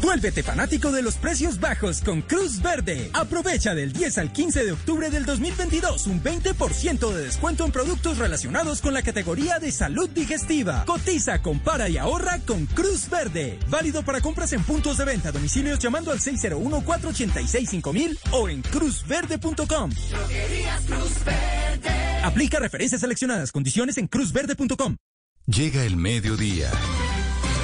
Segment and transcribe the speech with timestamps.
[0.00, 3.10] Vuélvete fanático de los precios bajos con Cruz Verde.
[3.12, 8.18] Aprovecha del 10 al 15 de octubre del 2022 un 20% de descuento en productos
[8.18, 10.84] relacionados con la categoría de salud digestiva.
[10.86, 13.58] Cotiza, compara y ahorra con Cruz Verde.
[13.68, 19.90] Válido para compras en puntos de venta, domicilios llamando al 601-486-5000 o en cruzverde.com.
[22.22, 24.96] Aplica referencias seleccionadas, condiciones en cruzverde.com.
[25.46, 26.70] Llega el mediodía.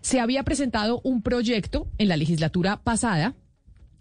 [0.00, 3.34] Se había presentado un proyecto en la legislatura pasada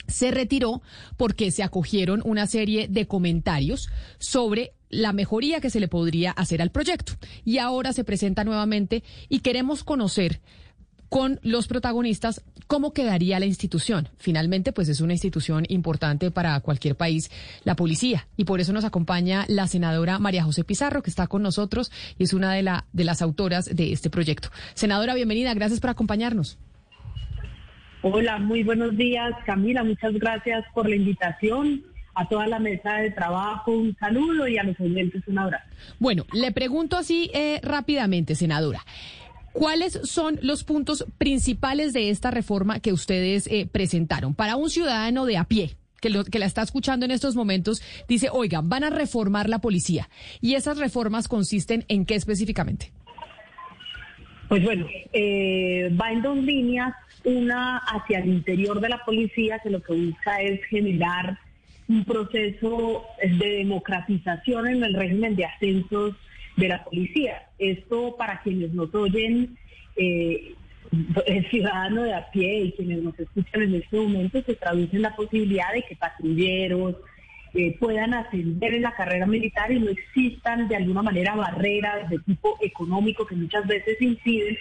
[0.10, 0.82] se retiró
[1.18, 6.62] porque se acogieron una serie de comentarios sobre la mejoría que se le podría hacer
[6.62, 7.14] al proyecto.
[7.46, 10.42] Y ahora se presenta nuevamente y queremos conocer
[11.10, 14.10] con los protagonistas cómo quedaría la institución.
[14.18, 17.32] Finalmente, pues es una institución importante para cualquier país,
[17.64, 18.28] la policía.
[18.38, 22.24] Y por eso nos acompaña la senadora María José Pizarro, que está con nosotros y
[22.24, 24.50] es una de, la, de las autoras de este proyecto.
[24.76, 25.54] Senadora, bienvenida.
[25.56, 26.60] Gracias por acompañarnos.
[28.02, 29.84] Hola, muy buenos días, Camila.
[29.84, 31.84] Muchas gracias por la invitación.
[32.16, 35.64] A toda la mesa de trabajo, un saludo y a los oyentes un abrazo.
[36.00, 38.84] Bueno, le pregunto así eh, rápidamente, senadora.
[39.60, 45.26] ¿Cuáles son los puntos principales de esta reforma que ustedes eh, presentaron para un ciudadano
[45.26, 45.76] de a pie?
[46.00, 49.60] Que, lo, que la está escuchando en estos momentos, dice, oigan, van a reformar la
[49.60, 50.08] policía.
[50.40, 52.94] ¿Y esas reformas consisten en qué específicamente?
[54.48, 56.94] Pues bueno, eh, va en dos líneas.
[57.26, 61.38] Una hacia el interior de la policía, que lo que busca es generar
[61.90, 66.16] un proceso de democratización en el régimen de ascensos
[66.60, 67.44] de la policía.
[67.58, 69.58] Esto para quienes nos oyen,
[69.96, 70.54] eh,
[71.26, 75.04] el ciudadano de a pie y quienes nos escuchan en este momento, se traduce en
[75.04, 76.96] la posibilidad de que patrulleros
[77.54, 82.20] eh, puedan ascender en la carrera militar y no existan de alguna manera barreras de
[82.20, 84.58] tipo económico que muchas veces impiden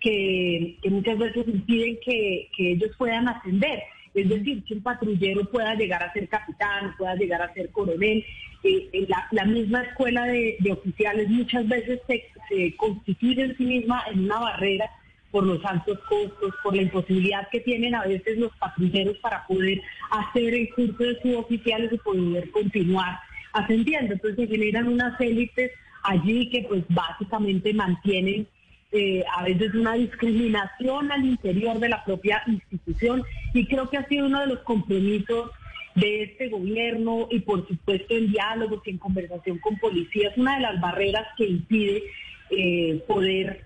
[0.00, 3.82] que, muchas veces impiden que ellos puedan ascender.
[4.14, 8.24] Es decir, que un patrullero pueda llegar a ser capitán, pueda llegar a ser coronel.
[8.62, 14.04] Eh, la, la, misma escuela de, oficiales muchas veces se, se, constituye en sí misma
[14.12, 14.90] en una barrera
[15.30, 19.80] por los altos costos, por la imposibilidad que tienen a veces los patrulleros para poder
[20.10, 23.18] hacer el curso de suboficiales y poder continuar
[23.52, 24.14] ascendiendo.
[24.14, 25.70] Entonces se generan unas élites
[26.02, 28.46] allí que pues básicamente mantienen
[28.92, 33.22] eh, a veces una discriminación al interior de la propia institución
[33.54, 35.50] y creo que ha sido uno de los compromisos
[35.94, 40.62] de este gobierno y por supuesto en diálogos y en conversación con policías, una de
[40.62, 42.02] las barreras que impide
[42.50, 43.64] eh, poder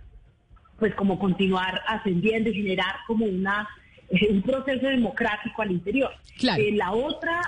[0.79, 3.69] pues como continuar ascendiendo y generar como una
[4.31, 6.11] un proceso democrático al interior.
[6.59, 7.41] Eh, la otra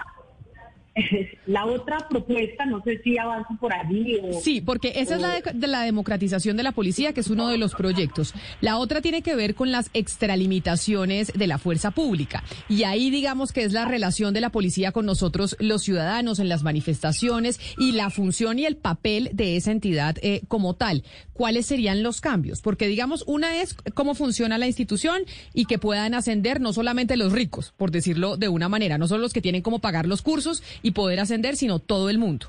[1.46, 4.18] La otra propuesta, no sé si avanza por allí.
[4.22, 7.48] O, sí, porque esa es la de, la democratización de la policía, que es uno
[7.48, 8.34] de los proyectos.
[8.60, 12.42] La otra tiene que ver con las extralimitaciones de la fuerza pública.
[12.68, 16.48] Y ahí digamos que es la relación de la policía con nosotros, los ciudadanos, en
[16.48, 21.04] las manifestaciones y la función y el papel de esa entidad eh, como tal.
[21.32, 22.62] ¿Cuáles serían los cambios?
[22.62, 25.22] Porque digamos, una es cómo funciona la institución
[25.52, 29.22] y que puedan ascender no solamente los ricos, por decirlo de una manera, no solo
[29.22, 32.46] los que tienen como pagar los cursos y poder ascender, sino todo el mundo.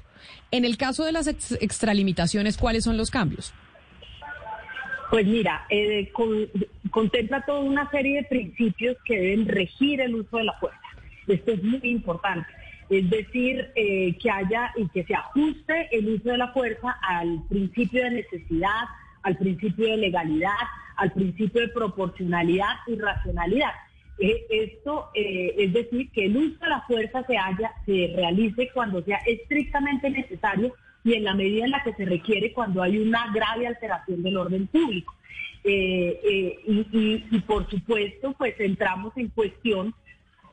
[0.51, 3.51] En el caso de las extralimitaciones, ¿cuáles son los cambios?
[5.09, 6.11] Pues mira, eh,
[6.91, 10.79] contempla toda una serie de principios que deben regir el uso de la fuerza.
[11.27, 12.47] Esto es muy importante.
[12.91, 17.41] Es decir, eh, que haya y que se ajuste el uso de la fuerza al
[17.49, 18.83] principio de necesidad,
[19.23, 20.51] al principio de legalidad,
[20.97, 23.71] al principio de proporcionalidad y racionalidad.
[24.19, 29.03] Eh, esto es decir, que el uso de la fuerza se, haya, se realice cuando
[29.03, 30.73] sea estrictamente necesario
[31.03, 34.37] y en la medida en la que se requiere cuando hay una grave alteración del
[34.37, 35.13] orden público.
[35.63, 39.93] Eh, eh, y, por supuesto, pues entramos en cuestión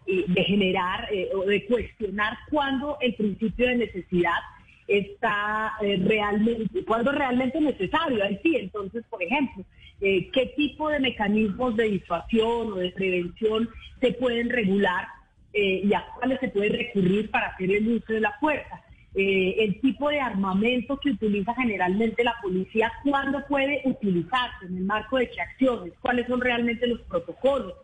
[0.07, 4.39] eh, de generar o de cuestionar cuándo el principio de necesidad
[4.87, 8.23] está realmente, cuándo realmente necesario.
[8.23, 9.65] Ahí sí, entonces, por ejemplo,
[10.01, 13.69] qué tipo de mecanismos de disuasión o de prevención
[14.01, 15.07] se pueden regular
[15.53, 18.85] y a cuáles se puede recurrir para hacer el uso de la fuerza.
[19.17, 24.85] Eh, el tipo de armamento que utiliza generalmente la policía, cuándo puede utilizarse en el
[24.85, 27.75] marco de qué acciones, cuáles son realmente los protocolos,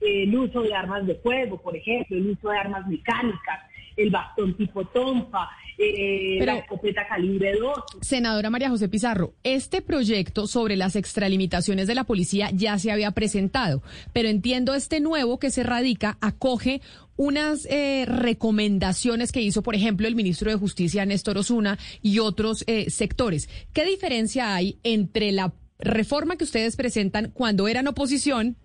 [0.00, 3.60] eh, el uso de armas de fuego, por ejemplo, el uso de armas mecánicas,
[3.96, 5.48] el bastón tipo tonfa,
[5.80, 7.72] eh, la escopeta calibre 2.
[8.02, 13.10] Senadora María José Pizarro, este proyecto sobre las extralimitaciones de la policía ya se había
[13.12, 13.82] presentado,
[14.12, 16.82] pero entiendo este nuevo que se radica acoge
[17.16, 22.64] unas eh, recomendaciones que hizo, por ejemplo, el ministro de Justicia Néstor Osuna y otros
[22.66, 23.48] eh, sectores.
[23.72, 28.56] ¿Qué diferencia hay entre la reforma que ustedes presentan cuando eran oposición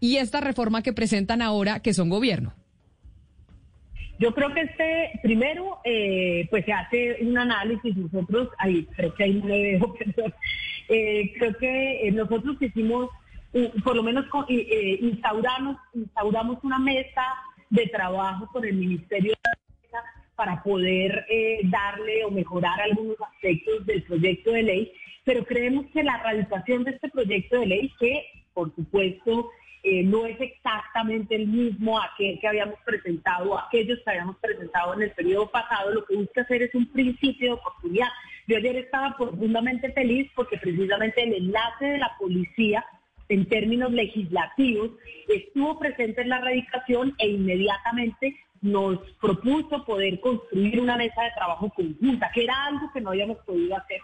[0.00, 2.54] y esta reforma que presentan ahora que son gobierno?
[4.22, 9.24] Yo creo que este, primero, eh, pues se hace un análisis, nosotros, ahí, creo que
[9.24, 10.32] ahí le dejo, perdón,
[10.88, 13.10] eh, creo que eh, nosotros hicimos,
[13.82, 17.24] por lo menos instauramos, instauramos una mesa
[17.68, 20.04] de trabajo con el Ministerio de Defensa
[20.36, 21.26] para poder
[21.64, 24.92] darle o mejorar algunos aspectos del proyecto de ley,
[25.24, 28.24] pero creemos que la radicación de este proyecto de ley, que
[28.54, 29.50] por supuesto
[29.92, 35.02] eh, no es exactamente el mismo aquel que habíamos presentado, aquellos que habíamos presentado en
[35.02, 38.08] el periodo pasado, lo que busca hacer es un principio de oportunidad.
[38.46, 42.84] Yo ayer estaba profundamente feliz porque precisamente el enlace de la policía
[43.28, 44.90] en términos legislativos
[45.28, 51.68] estuvo presente en la radicación e inmediatamente nos propuso poder construir una mesa de trabajo
[51.70, 54.00] conjunta, que era algo que no habíamos podido hacer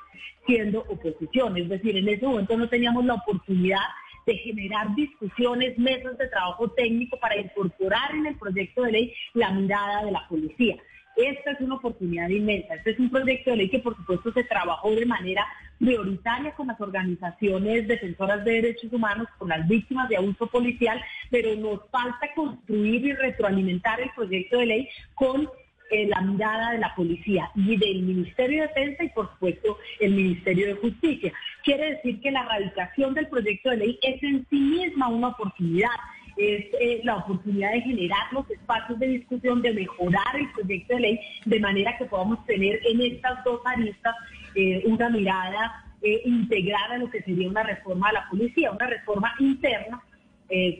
[0.46, 1.56] siendo oposición.
[1.56, 3.80] Es decir, en ese momento no teníamos la oportunidad
[4.28, 9.50] de generar discusiones, mesas de trabajo técnico para incorporar en el proyecto de ley la
[9.50, 10.76] mirada de la policía.
[11.16, 12.74] Esta es una oportunidad inmensa.
[12.74, 15.46] Este es un proyecto de ley que por supuesto se trabajó de manera
[15.78, 21.56] prioritaria con las organizaciones defensoras de derechos humanos, con las víctimas de abuso policial, pero
[21.56, 25.48] nos falta construir y retroalimentar el proyecto de ley con
[25.90, 30.12] eh, la mirada de la policía y del Ministerio de Defensa y por supuesto el
[30.12, 31.32] Ministerio de Justicia.
[31.64, 35.88] Quiere decir que la radicación del proyecto de ley es en sí misma una oportunidad
[36.36, 41.00] es eh, la oportunidad de generar los espacios de discusión, de mejorar el proyecto de
[41.00, 44.14] ley, de manera que podamos tener en estas dos aristas
[44.54, 49.34] eh, una mirada integrada a lo que sería una reforma a la policía, una reforma
[49.40, 50.00] interna,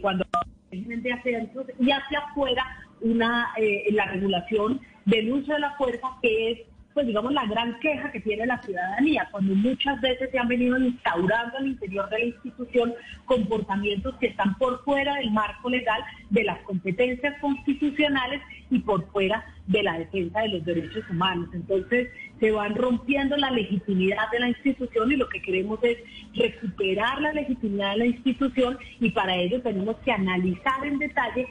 [0.00, 0.24] cuando
[0.70, 1.50] de hacia
[1.80, 2.64] y hacia afuera
[3.00, 3.48] una
[3.90, 6.58] la regulación del uso de la fuerza, que es,
[6.92, 10.78] pues digamos, la gran queja que tiene la ciudadanía, cuando muchas veces se han venido
[10.78, 12.92] instaurando al interior de la institución
[13.24, 19.46] comportamientos que están por fuera del marco legal de las competencias constitucionales y por fuera
[19.66, 21.48] de la defensa de los derechos humanos.
[21.54, 25.98] Entonces, se van rompiendo la legitimidad de la institución y lo que queremos es
[26.34, 31.48] recuperar la legitimidad de la institución y para ello tenemos que analizar en detalle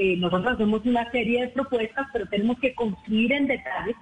[0.00, 3.94] eh, nosotros hacemos una serie de propuestas, pero tenemos que construir en detalle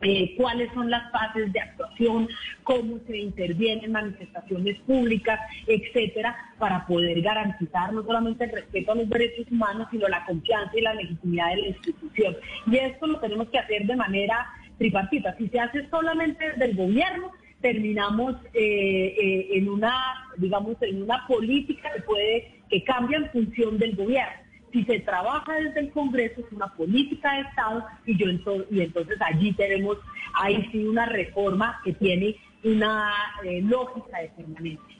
[0.00, 2.28] eh, cuáles son las fases de actuación,
[2.62, 8.94] cómo se interviene en manifestaciones públicas, etcétera, para poder garantizar no solamente el respeto a
[8.94, 12.36] los derechos humanos, sino la confianza y la legitimidad de la institución.
[12.66, 14.46] Y esto lo tenemos que hacer de manera
[14.78, 15.36] tripartita.
[15.36, 19.94] Si se hace solamente desde el gobierno, terminamos eh, en una,
[20.38, 25.52] digamos, en una política que puede, que cambia en función del gobierno si se trabaja
[25.54, 28.26] desde el Congreso es una política de Estado y yo
[28.70, 29.96] y entonces allí tenemos
[30.34, 33.12] ahí sí una reforma que tiene una
[33.44, 34.96] eh, lógica de permanencia.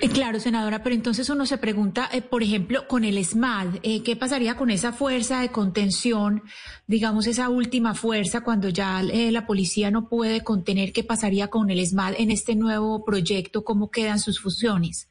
[0.00, 4.16] Eh, claro, senadora, pero entonces uno se pregunta, eh, por ejemplo, con el SMAD, ¿qué
[4.16, 6.42] pasaría con esa fuerza de contención,
[6.86, 10.92] digamos, esa última fuerza cuando ya la policía no puede contener?
[10.92, 13.62] ¿Qué pasaría con el SMAD en este nuevo proyecto?
[13.62, 15.08] ¿Cómo quedan sus funciones?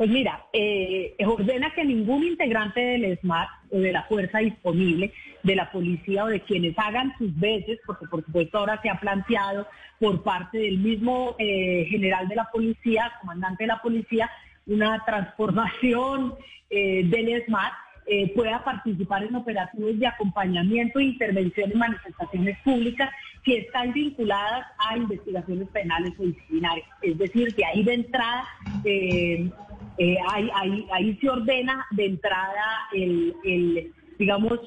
[0.00, 5.54] Pues mira, eh, ordena que ningún integrante del SMAT o de la fuerza disponible de
[5.54, 9.66] la policía o de quienes hagan sus veces, porque por supuesto ahora se ha planteado
[9.98, 14.30] por parte del mismo eh, general de la policía, comandante de la policía,
[14.66, 16.32] una transformación
[16.70, 17.72] eh, del SMAT,
[18.34, 23.08] pueda participar en operativos de acompañamiento intervención en manifestaciones públicas
[23.44, 26.88] si están vinculadas a investigaciones penales o disciplinarias.
[27.02, 28.44] Es decir, que ahí de entrada
[28.84, 34.58] eh, ahí, ahí, se ordena de entrada el, digamos,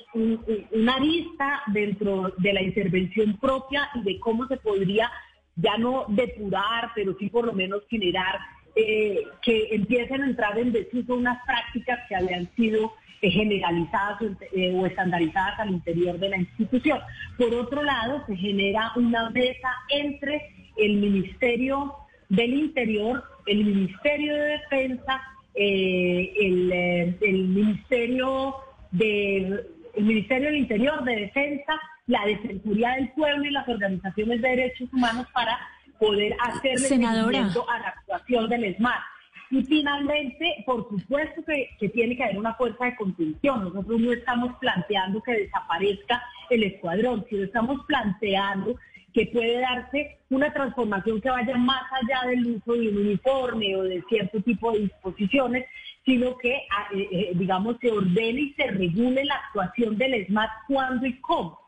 [0.72, 5.12] una lista dentro de la intervención propia y de cómo se podría
[5.56, 8.40] ya no depurar, pero sí por lo menos generar
[8.76, 12.92] eh, que empiecen a entrar en desuso unas prácticas que habían sido eh,
[13.32, 17.00] generalizadas o estandarizadas al interior de la institución.
[17.38, 20.42] Por otro lado, se genera una mesa entre
[20.78, 21.94] el Ministerio
[22.30, 25.22] del Interior el Ministerio de Defensa,
[25.56, 28.56] eh, eh, el, Ministerio
[28.92, 29.66] de
[29.96, 34.92] el Ministerio del Interior de Defensa, la Defensoría del Pueblo y las organizaciones de derechos
[34.92, 35.60] humanos para
[36.00, 39.04] poder hacer seguimiento a la actuación del SMART.
[39.52, 43.64] Y finalmente, por supuesto que, que, tiene que haber una fuerza de contención.
[43.64, 48.76] Nosotros no estamos planteando que desaparezca el escuadrón, sino estamos planteando
[49.14, 53.84] que puede darse una transformación que vaya más allá del uso de un uniforme o
[53.84, 55.66] de cierto tipo de disposiciones,
[56.04, 60.50] sino que, ah, eh, eh, digamos, se ordene y se regule la actuación del SMAT
[60.68, 61.63] cuándo y cómo.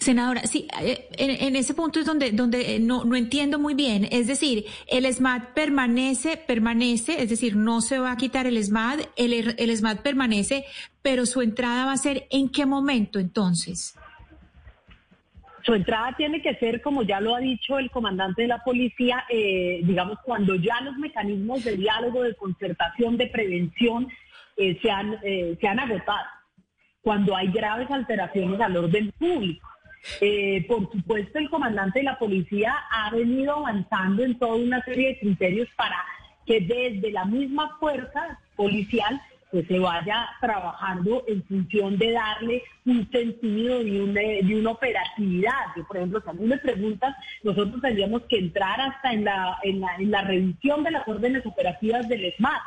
[0.00, 4.06] Senadora, sí, eh, en, ese punto es donde, donde no, no entiendo muy bien.
[4.10, 9.00] Es decir, el SMAT permanece, permanece, es decir, no se va a quitar el SMAT,
[9.16, 10.64] el, el SMAT permanece,
[11.02, 13.94] pero su entrada va a ser en qué momento entonces?
[15.68, 19.24] Su entrada tiene que ser, como ya lo ha dicho el comandante de la policía,
[19.28, 24.08] eh, digamos, cuando ya los mecanismos de diálogo, de concertación, de prevención
[24.56, 26.24] eh, se, han, eh, se han agotado,
[27.02, 29.68] cuando hay graves alteraciones al orden público.
[30.66, 35.18] Por supuesto, el comandante de la policía ha venido avanzando en toda una serie de
[35.18, 35.96] criterios para
[36.46, 43.10] que desde la misma fuerza policial pues se vaya trabajando en función de darle un
[43.10, 45.52] sentido y una, de una operatividad.
[45.86, 49.80] Por ejemplo, si a mí me preguntas, nosotros tendríamos que entrar hasta en la, en
[49.80, 52.60] la, en la revisión de las órdenes operativas del SMAT.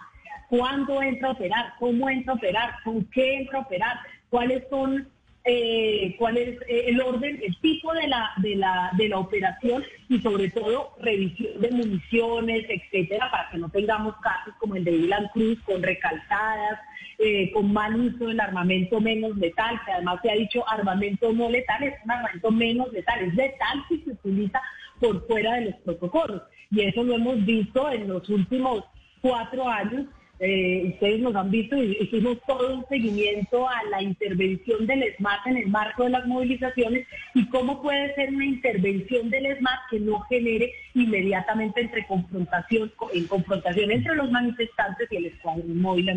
[0.50, 1.74] ¿Cuándo entra a operar?
[1.80, 2.76] ¿Cómo entra a operar?
[2.84, 3.98] ¿Con qué entra a operar?
[4.30, 5.08] ¿Cuáles son
[5.44, 9.84] eh, cuál es eh, el orden, el tipo de la, de, la, de la operación
[10.08, 14.92] y sobre todo revisión de municiones, etcétera, para que no tengamos casos como el de
[14.92, 16.80] Dylan Cruz con recalcadas,
[17.18, 21.50] eh, con mal uso del armamento menos letal, que además se ha dicho armamento no
[21.50, 24.62] letal, es un armamento menos letal, es letal si se utiliza
[25.00, 26.44] por fuera de los protocolos.
[26.70, 28.84] Y eso lo hemos visto en los últimos
[29.22, 30.06] cuatro años
[30.44, 35.46] eh, ustedes nos han visto y hicimos todo un seguimiento a la intervención del SMAT
[35.46, 40.00] en el marco de las movilizaciones y cómo puede ser una intervención del SMAT que
[40.00, 46.10] no genere inmediatamente entre confrontación, en confrontación entre los manifestantes y el escuadrón móvil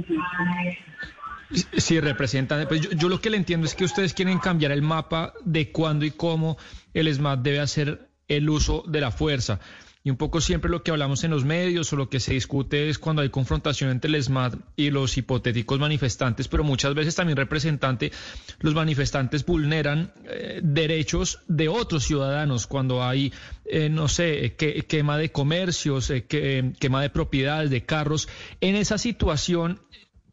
[1.77, 2.67] Sí, representan.
[2.67, 6.07] Pues yo, lo que le entiendo es que ustedes quieren cambiar el mapa de cuándo
[6.07, 6.57] y cómo
[6.95, 9.61] el SMAT debe hacer el uso de la fuerza.
[10.07, 12.91] Y un poco siempre lo que hablamos en los medios o lo que se discute
[12.91, 17.39] es cuando hay confrontación entre el SMAT y los hipotéticos manifestantes, pero muchas veces también
[17.39, 18.13] representante,
[18.61, 23.33] los manifestantes vulneran eh, derechos de otros ciudadanos cuando hay,
[23.65, 28.29] eh, no sé, quema de comercios, eh, quema de propiedades, de carros.
[28.61, 29.81] En esa situación,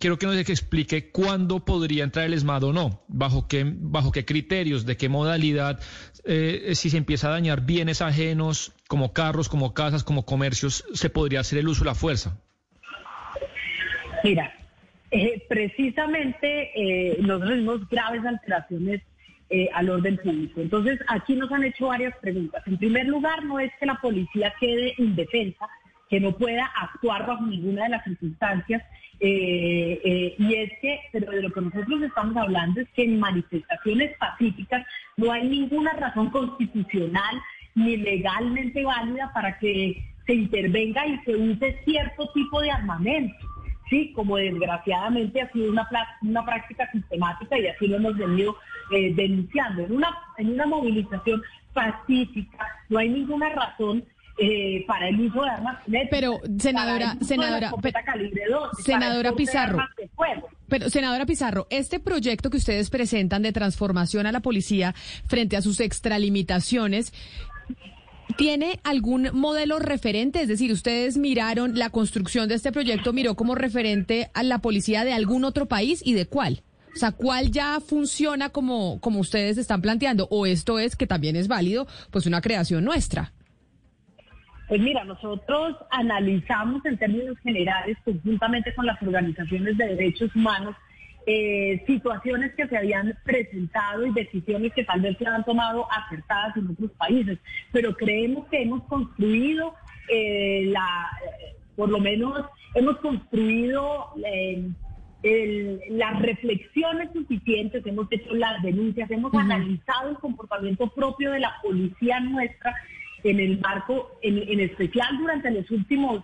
[0.01, 4.25] quiero que nos explique cuándo podría entrar el ESMAD o no, bajo qué, bajo qué
[4.25, 5.79] criterios, de qué modalidad,
[6.25, 11.09] eh, si se empieza a dañar bienes ajenos, como carros, como casas, como comercios, se
[11.09, 12.37] podría hacer el uso de la fuerza.
[14.23, 14.53] Mira,
[15.11, 19.01] eh, precisamente eh, nosotros vimos graves alteraciones
[19.73, 20.61] al orden público.
[20.61, 22.63] Entonces, aquí nos han hecho varias preguntas.
[22.67, 25.67] En primer lugar, no es que la policía quede indefensa,
[26.11, 28.83] que no pueda actuar bajo ninguna de las circunstancias
[29.21, 33.19] eh, eh, y es que, pero de lo que nosotros estamos hablando es que en
[33.19, 37.41] manifestaciones pacíficas no hay ninguna razón constitucional
[37.75, 43.47] ni legalmente válida para que se intervenga y se use cierto tipo de armamento.
[43.89, 45.87] Sí, como desgraciadamente ha sido una,
[46.23, 48.57] una práctica sistemática y así lo hemos venido
[48.91, 49.83] eh, denunciando.
[49.83, 51.41] En una, en una movilización
[51.73, 54.03] pacífica no hay ninguna razón
[54.37, 55.77] eh, para el uso de armas
[56.09, 57.71] Pero, senadora, senadora,
[58.83, 59.79] senadora Pizarro.
[60.67, 64.95] Pero, senadora Pizarro, este proyecto que ustedes presentan de transformación a la policía
[65.27, 67.13] frente a sus extralimitaciones
[68.37, 70.41] ¿Tiene algún modelo referente?
[70.41, 75.03] Es decir, ustedes miraron la construcción de este proyecto, miró como referente a la policía
[75.03, 76.63] de algún otro país y de cuál.
[76.95, 80.27] O sea, ¿cuál ya funciona como, como ustedes están planteando?
[80.29, 83.33] ¿O esto es que también es válido, pues una creación nuestra?
[84.71, 90.77] Pues mira, nosotros analizamos en términos generales, conjuntamente con las organizaciones de derechos humanos,
[91.27, 96.55] eh, situaciones que se habían presentado y decisiones que tal vez se han tomado acertadas
[96.55, 97.37] en otros países,
[97.73, 99.73] pero creemos que hemos construido
[100.07, 101.09] eh, la,
[101.75, 104.69] por lo menos hemos construido eh,
[105.89, 112.21] las reflexiones suficientes, hemos hecho las denuncias, hemos analizado el comportamiento propio de la policía
[112.21, 112.73] nuestra
[113.23, 116.23] en el marco, en, en especial durante los últimos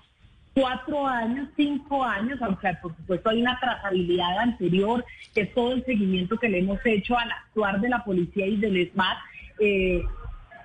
[0.53, 5.85] cuatro años, cinco años, aunque por supuesto hay una trazabilidad anterior, que es todo el
[5.85, 9.17] seguimiento que le hemos hecho al actuar de la policía y del SMAT,
[9.59, 10.01] eh,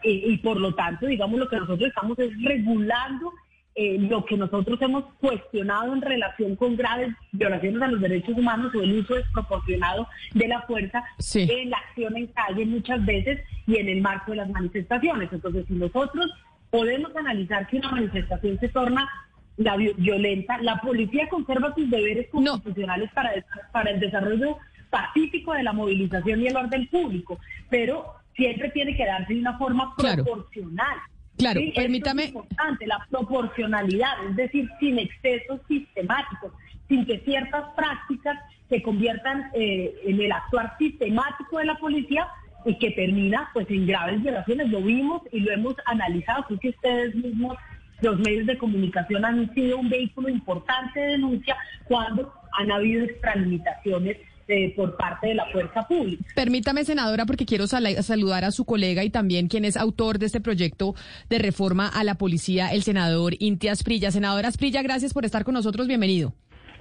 [0.05, 3.33] y, por lo tanto, digamos, lo que nosotros estamos es regulando
[3.75, 8.75] eh, lo que nosotros hemos cuestionado en relación con graves violaciones a los derechos humanos
[8.75, 11.03] o el uso desproporcionado de la fuerza
[11.35, 15.33] en la acción en calle muchas veces y en el marco de las manifestaciones.
[15.33, 16.31] Entonces, si nosotros
[16.71, 19.09] podemos analizar que una manifestación se torna
[19.57, 20.59] la violenta.
[20.63, 23.33] La policía conserva sus deberes constitucionales para,
[23.73, 24.57] para el desarrollo
[24.91, 27.39] pacífico de la movilización y el orden público,
[27.71, 30.99] pero siempre tiene que darse de una forma proporcional.
[31.39, 32.25] Claro, permítame.
[32.25, 36.53] es importante, la proporcionalidad, es decir, sin excesos sistemáticos,
[36.89, 42.29] sin que ciertas prácticas se conviertan eh, en el actuar sistemático de la policía
[42.65, 44.69] y que termina pues en graves violaciones.
[44.71, 47.57] Lo vimos y lo hemos analizado, creo que ustedes mismos
[48.03, 54.19] los medios de comunicación han sido un vehículo importante de denuncia cuando han habido extralimitaciones
[54.49, 56.25] eh, por parte de la fuerza pública.
[56.35, 60.41] Permítame, senadora, porque quiero saludar a su colega y también quien es autor de este
[60.41, 60.95] proyecto
[61.29, 64.11] de reforma a la policía, el senador Inti Asprilla.
[64.11, 65.87] Senadora Asprilla, gracias por estar con nosotros.
[65.87, 66.35] Bienvenido.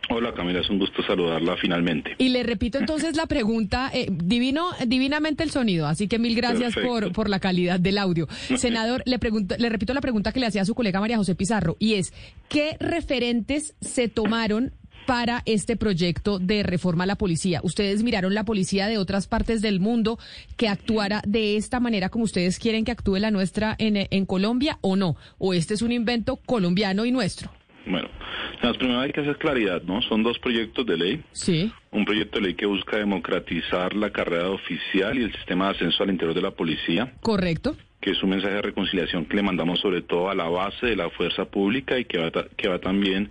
[0.09, 2.15] Hola Camila, es un gusto saludarla finalmente.
[2.17, 6.75] Y le repito entonces la pregunta, eh, divino, divinamente el sonido, así que mil gracias
[6.75, 8.27] por, por la calidad del audio.
[8.57, 11.35] Senador, le, pregunto, le repito la pregunta que le hacía a su colega María José
[11.35, 12.13] Pizarro, y es,
[12.49, 14.73] ¿qué referentes se tomaron
[15.05, 17.61] para este proyecto de reforma a la policía?
[17.63, 20.19] ¿Ustedes miraron la policía de otras partes del mundo
[20.57, 24.77] que actuara de esta manera como ustedes quieren que actúe la nuestra en, en Colombia
[24.81, 25.15] o no?
[25.37, 27.51] ¿O este es un invento colombiano y nuestro?
[27.85, 28.09] Bueno,
[28.77, 30.01] primero hay que hacer claridad, ¿no?
[30.03, 31.23] Son dos proyectos de ley.
[31.31, 31.71] Sí.
[31.91, 36.03] Un proyecto de ley que busca democratizar la carrera oficial y el sistema de ascenso
[36.03, 37.13] al interior de la policía.
[37.21, 37.75] Correcto.
[38.01, 40.95] Que es un mensaje de reconciliación que le mandamos sobre todo a la base de
[40.95, 43.29] la fuerza pública y que va, que va también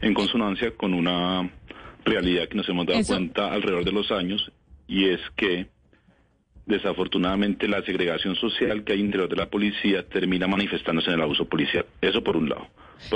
[0.00, 1.50] en consonancia con una
[2.04, 4.50] realidad que nos hemos dado cuenta alrededor de los años
[4.86, 5.66] y es que
[6.66, 11.44] desafortunadamente la segregación social que hay interior de la policía termina manifestándose en el abuso
[11.44, 11.84] policial.
[12.00, 12.68] Eso por un lado.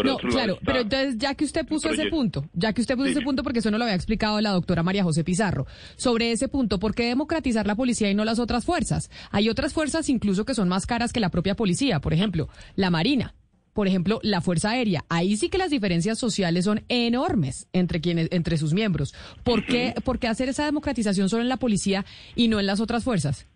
[0.03, 3.21] no, claro, pero entonces ya que usted puso ese punto, ya que usted puso ese
[3.21, 6.79] punto, porque eso no lo había explicado la doctora María José Pizarro, sobre ese punto,
[6.79, 9.11] ¿por qué democratizar la policía y no las otras fuerzas?
[9.31, 12.91] Hay otras fuerzas incluso que son más caras que la propia policía, por ejemplo, la
[12.91, 13.35] Marina
[13.77, 15.05] por ejemplo, la Fuerza Aérea.
[15.11, 19.15] Ahí sí que las diferencias sociales son enormes entre quienes, entre sus miembros.
[19.45, 22.81] ¿Por qué, ¿Por qué hacer esa democratización solo en la policía y no en las
[22.81, 23.47] otras fuerzas?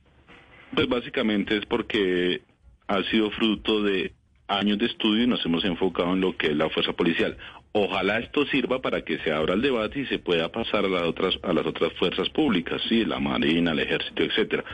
[0.74, 2.42] Pues básicamente es porque
[2.86, 4.12] ha sido fruto de
[4.46, 7.38] años de estudio y nos hemos enfocado en lo que es la fuerza policial.
[7.72, 11.04] Ojalá esto sirva para que se abra el debate y se pueda pasar a las
[11.04, 14.64] otras, a las otras fuerzas públicas, sí, la Marina, el Ejército, etcétera.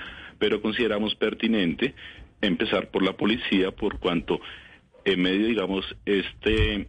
[0.41, 1.95] Pero consideramos pertinente
[2.41, 4.41] empezar por la policía por cuanto
[5.07, 6.89] en medio, digamos, este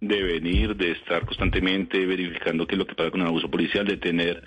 [0.00, 3.98] devenir de estar constantemente verificando qué es lo que pasa con el abuso policial, de
[3.98, 4.42] tener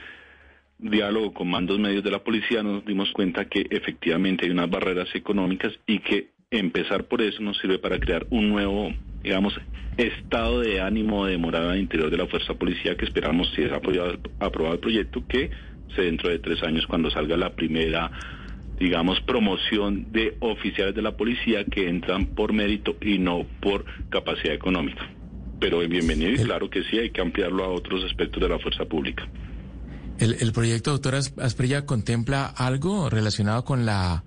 [0.80, 5.08] diálogo con mandos medios de la policía, nos dimos cuenta que efectivamente hay unas barreras
[5.14, 9.54] económicas y que empezar por eso nos sirve para crear un nuevo, digamos,
[9.98, 14.18] estado de ánimo de morada interior de la fuerza policía que esperamos, si es apoyado,
[14.40, 15.52] aprobado el proyecto, que
[15.96, 18.10] dentro de tres años cuando salga la primera
[18.82, 24.56] digamos, promoción de oficiales de la policía que entran por mérito y no por capacidad
[24.56, 25.08] económica.
[25.60, 28.86] Pero bienvenido y claro que sí, hay que ampliarlo a otros aspectos de la fuerza
[28.86, 29.28] pública.
[30.18, 34.24] ¿El, proyecto, doctora Asprilla, contempla algo relacionado con la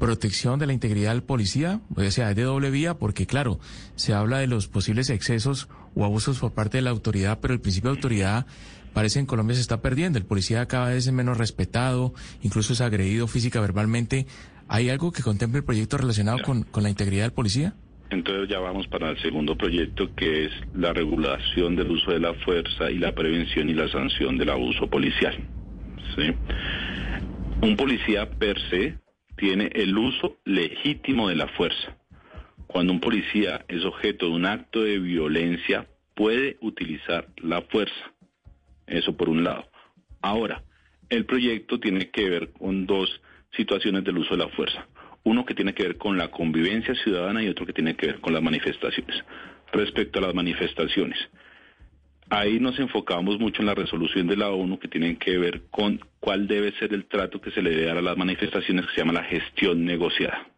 [0.00, 1.80] protección de la integridad del policía?
[1.94, 3.60] O sea, es de doble vía porque, claro,
[3.94, 7.60] se habla de los posibles excesos o abusos por parte de la autoridad, pero el
[7.60, 8.46] principio de autoridad
[8.94, 10.18] parece en Colombia se está perdiendo.
[10.18, 14.26] El policía cada vez es menos respetado, incluso es agredido física, verbalmente.
[14.68, 17.74] ¿Hay algo que contemple el proyecto relacionado con, con la integridad del policía?
[18.10, 22.32] Entonces ya vamos para el segundo proyecto que es la regulación del uso de la
[22.34, 25.36] fuerza y la prevención y la sanción del abuso policial.
[26.14, 26.32] ¿sí?
[27.60, 28.98] Un policía per se
[29.36, 31.96] tiene el uso legítimo de la fuerza.
[32.66, 38.13] cuando un policía es objeto de un acto de violencia, puede utilizar la fuerza.
[38.86, 39.64] Eso por un lado.
[40.20, 40.62] Ahora,
[41.08, 43.20] el proyecto tiene que ver con dos
[43.56, 44.86] situaciones del uso de la fuerza.
[45.22, 48.20] Uno que tiene que ver con la convivencia ciudadana y otro que tiene que ver
[48.20, 49.16] con las manifestaciones.
[49.72, 51.18] Respecto a las manifestaciones,
[52.30, 56.00] ahí nos enfocamos mucho en la resolución de la ONU que tiene que ver con
[56.20, 59.14] cuál debe ser el trato que se le dé a las manifestaciones que se llama
[59.14, 60.53] la gestión negociada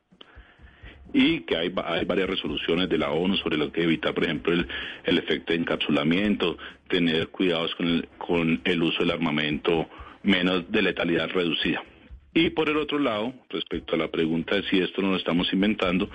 [1.12, 4.52] y que hay, hay, varias resoluciones de la ONU sobre lo que evitar, por ejemplo,
[4.52, 4.66] el,
[5.04, 9.88] el efecto de encapsulamiento, tener cuidados con el, con el uso del armamento
[10.22, 11.82] menos de letalidad reducida.
[12.34, 15.50] Y por el otro lado, respecto a la pregunta de si esto no lo estamos
[15.52, 16.10] inventando,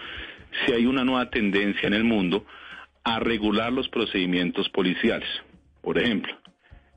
[0.65, 2.45] si hay una nueva tendencia en el mundo
[3.04, 5.27] a regular los procedimientos policiales.
[5.82, 6.32] Por ejemplo,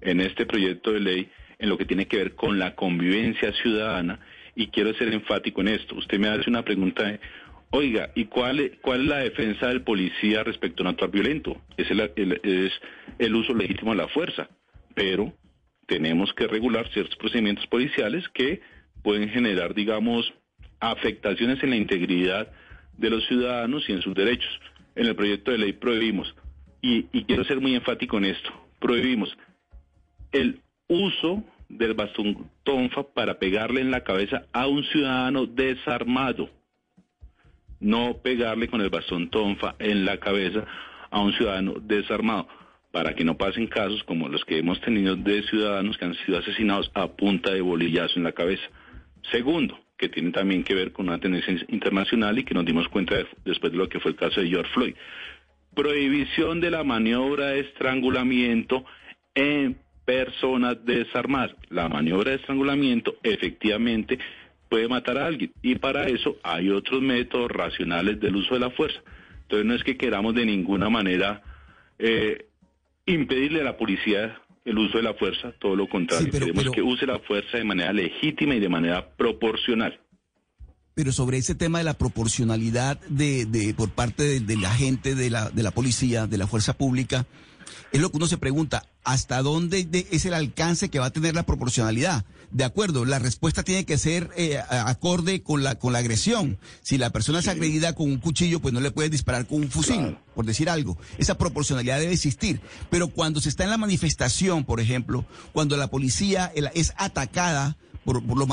[0.02, 4.20] en este proyecto de ley, en lo que tiene que ver con la convivencia ciudadana,
[4.56, 7.20] y quiero ser enfático en esto, usted me hace una pregunta de,
[7.74, 11.60] oiga, ¿y cuál, cuál es la defensa del policía respecto a un actuar violento?
[11.76, 12.00] Es el,
[13.18, 14.48] el, uso legítimo de la fuerza,
[14.94, 15.32] pero
[15.86, 18.60] tenemos que regular ciertos procedimientos policiales que
[19.02, 20.32] pueden generar, digamos,
[20.78, 22.52] afectaciones en la integridad
[22.96, 24.60] de los ciudadanos y en sus derechos.
[24.94, 26.32] En el proyecto de ley prohibimos,
[26.80, 29.36] y quiero ser muy enfático en esto, prohibimos
[30.30, 36.48] el uso del bastón tonfa para pegarle en la cabeza a un ciudadano desarmado.
[37.84, 40.64] No pegarle con el bastón tonfa en la cabeza
[41.10, 42.48] a un ciudadano desarmado
[42.90, 46.38] para que no pasen casos como los que hemos tenido de ciudadanos que han sido
[46.38, 48.64] asesinados a punta de bolillazo en la cabeza.
[49.30, 53.16] Segundo, que tiene también que ver con una tendencia internacional y que nos dimos cuenta
[53.16, 54.94] de, después de lo que fue el caso de George Floyd.
[55.74, 58.86] Prohibición de la maniobra de estrangulamiento
[59.34, 61.54] en personas desarmadas.
[61.68, 64.18] La maniobra de estrangulamiento efectivamente
[64.74, 68.70] puede matar a alguien y para eso hay otros métodos racionales del uso de la
[68.70, 68.98] fuerza.
[69.42, 71.42] Entonces no es que queramos de ninguna manera
[71.96, 72.48] eh,
[73.06, 76.64] impedirle a la policía el uso de la fuerza, todo lo contrario, sí, pero, queremos
[76.64, 80.00] pero, que use la fuerza de manera legítima y de manera proporcional.
[80.96, 85.14] Pero sobre ese tema de la proporcionalidad de, de por parte de, de, la gente,
[85.14, 87.26] de la, de la policía, de la fuerza pública,
[87.92, 91.34] es lo que uno se pregunta, ¿hasta dónde es el alcance que va a tener
[91.34, 92.24] la proporcionalidad?
[92.50, 96.58] De acuerdo, la respuesta tiene que ser eh, acorde con la, con la agresión.
[96.82, 99.70] Si la persona es agredida con un cuchillo, pues no le puedes disparar con un
[99.70, 100.20] fusil, claro.
[100.36, 100.96] por decir algo.
[101.18, 102.60] Esa proporcionalidad debe existir.
[102.90, 108.24] Pero cuando se está en la manifestación, por ejemplo, cuando la policía es atacada, por,
[108.24, 108.48] por, los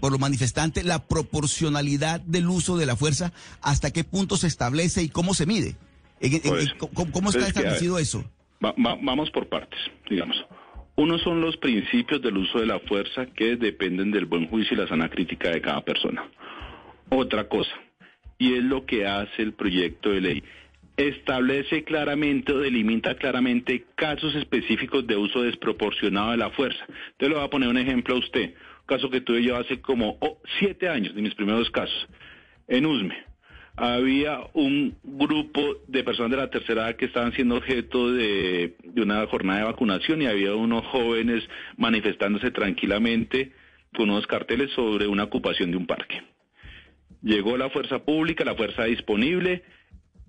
[0.00, 5.02] por los manifestantes, la proporcionalidad del uso de la fuerza, hasta qué punto se establece
[5.02, 5.76] y cómo se mide.
[6.20, 8.24] ¿En, en, ¿Cómo, cómo está establecido eso?
[8.64, 10.42] Va, va, vamos por partes, digamos.
[10.96, 14.80] Uno son los principios del uso de la fuerza que dependen del buen juicio y
[14.80, 16.24] la sana crítica de cada persona.
[17.10, 17.72] Otra cosa,
[18.38, 20.44] y es lo que hace el proyecto de ley,
[20.96, 26.86] establece claramente o delimita claramente casos específicos de uso desproporcionado de la fuerza.
[27.16, 28.54] Te lo voy a poner un ejemplo a usted,
[28.86, 32.08] caso que tuve yo hace como oh, siete años, de mis primeros casos,
[32.68, 33.33] en Usme
[33.76, 39.26] había un grupo de personas de la tercera edad que estaban siendo objeto de, una
[39.26, 41.42] jornada de vacunación y había unos jóvenes
[41.76, 43.52] manifestándose tranquilamente
[43.96, 46.22] con unos carteles sobre una ocupación de un parque.
[47.22, 49.64] Llegó la fuerza pública, la fuerza disponible,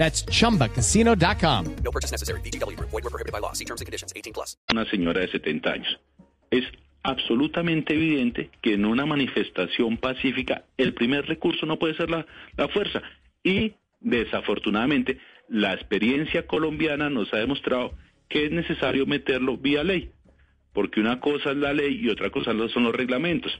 [0.00, 1.76] That's chumbacasino.com.
[1.84, 2.40] No purchase necessary.
[2.40, 2.74] BGW.
[2.80, 3.52] Void were prohibited by law.
[3.52, 4.56] See terms and conditions 18 plus.
[4.72, 6.00] Una señora de 70 años.
[6.50, 6.64] Es
[7.02, 12.24] absolutamente evidente que en una manifestación pacífica el primer recurso no puede ser la,
[12.56, 13.02] la fuerza.
[13.44, 15.18] Y desafortunadamente
[15.50, 17.92] la experiencia colombiana nos ha demostrado
[18.30, 20.12] que es necesario meterlo vía ley.
[20.72, 23.52] Porque una cosa es la ley y otra cosa son los reglamentos.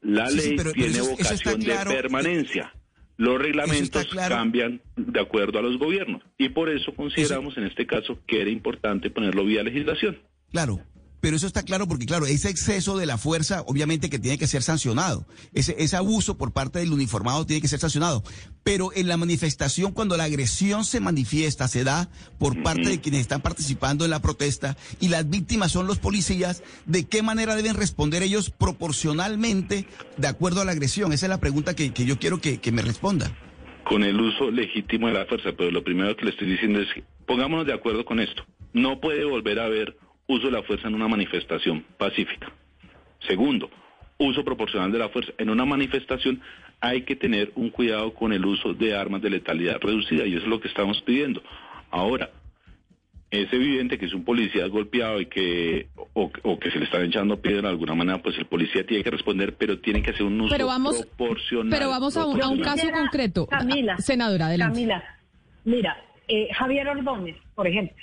[0.00, 1.90] La sí, ley sí, pero, tiene pero eso, vocación eso claro.
[1.90, 2.72] de permanencia.
[3.18, 4.36] Los reglamentos claro.
[4.36, 7.60] cambian de acuerdo a los gobiernos y por eso consideramos eso...
[7.60, 10.18] en este caso que era importante ponerlo vía legislación.
[10.52, 10.80] Claro,
[11.20, 14.46] pero eso está claro porque, claro, ese exceso de la fuerza, obviamente que tiene que
[14.46, 15.26] ser sancionado.
[15.52, 18.22] Ese, ese, abuso por parte del uniformado tiene que ser sancionado.
[18.62, 23.22] Pero en la manifestación, cuando la agresión se manifiesta, se da por parte de quienes
[23.22, 27.74] están participando en la protesta y las víctimas son los policías, ¿de qué manera deben
[27.74, 31.12] responder ellos proporcionalmente de acuerdo a la agresión?
[31.12, 33.32] Esa es la pregunta que, que yo quiero que, que me responda
[33.84, 36.88] con el uso legítimo de la fuerza, pero lo primero que le estoy diciendo es
[37.26, 38.44] pongámonos de acuerdo con esto.
[38.74, 39.96] No puede volver a haber
[40.28, 42.52] uso de la fuerza en una manifestación pacífica.
[43.26, 43.68] Segundo,
[44.18, 45.32] uso proporcional de la fuerza.
[45.38, 46.40] En una manifestación
[46.80, 50.42] hay que tener un cuidado con el uso de armas de letalidad reducida y eso
[50.44, 51.42] es lo que estamos pidiendo.
[51.90, 52.30] Ahora,
[53.30, 56.84] es evidente que si un policía es golpeado y que o, o que se le
[56.84, 60.10] están echando piedra de alguna manera, pues el policía tiene que responder, pero tiene que
[60.12, 61.70] hacer un uso Pero vamos- proporcional.
[61.70, 63.46] Pero vamos a un, a un caso concreto.
[63.46, 64.74] Camila, Senadora, adelante.
[64.80, 65.04] Camila,
[65.64, 65.96] mira,
[66.28, 67.96] eh, Javier Ordóñez, por ejemplo,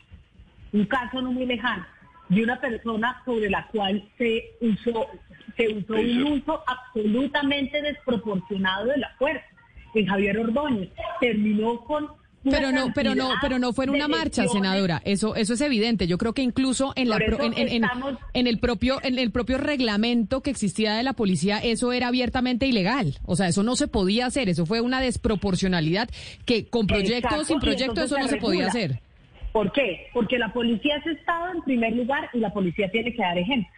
[0.73, 1.85] un caso no muy lejano
[2.29, 5.07] de una persona sobre la cual se usó,
[5.57, 9.45] se usó un uso absolutamente desproporcionado de la fuerza.
[9.93, 10.89] En Javier Ordóñez
[11.21, 12.07] terminó con
[12.43, 15.01] Pero no, pero no, pero no fue en una marcha, senadora.
[15.05, 16.05] Eso, eso es evidente.
[16.05, 19.17] Yo creo que incluso en la pro- en, en- en- estamos- en el propio, en
[19.17, 23.15] el propio reglamento que existía de la policía, eso era abiertamente ilegal.
[23.25, 24.49] O sea, eso no se podía hacer.
[24.49, 26.09] Eso fue una desproporcionalidad
[26.45, 28.99] que con proyecto o sin proyecto eso no se podía hacer.
[29.55, 30.07] ¿Por qué?
[30.11, 33.71] Porque la policía es Estado en primer lugar y la policía tiene que dar ejemplo.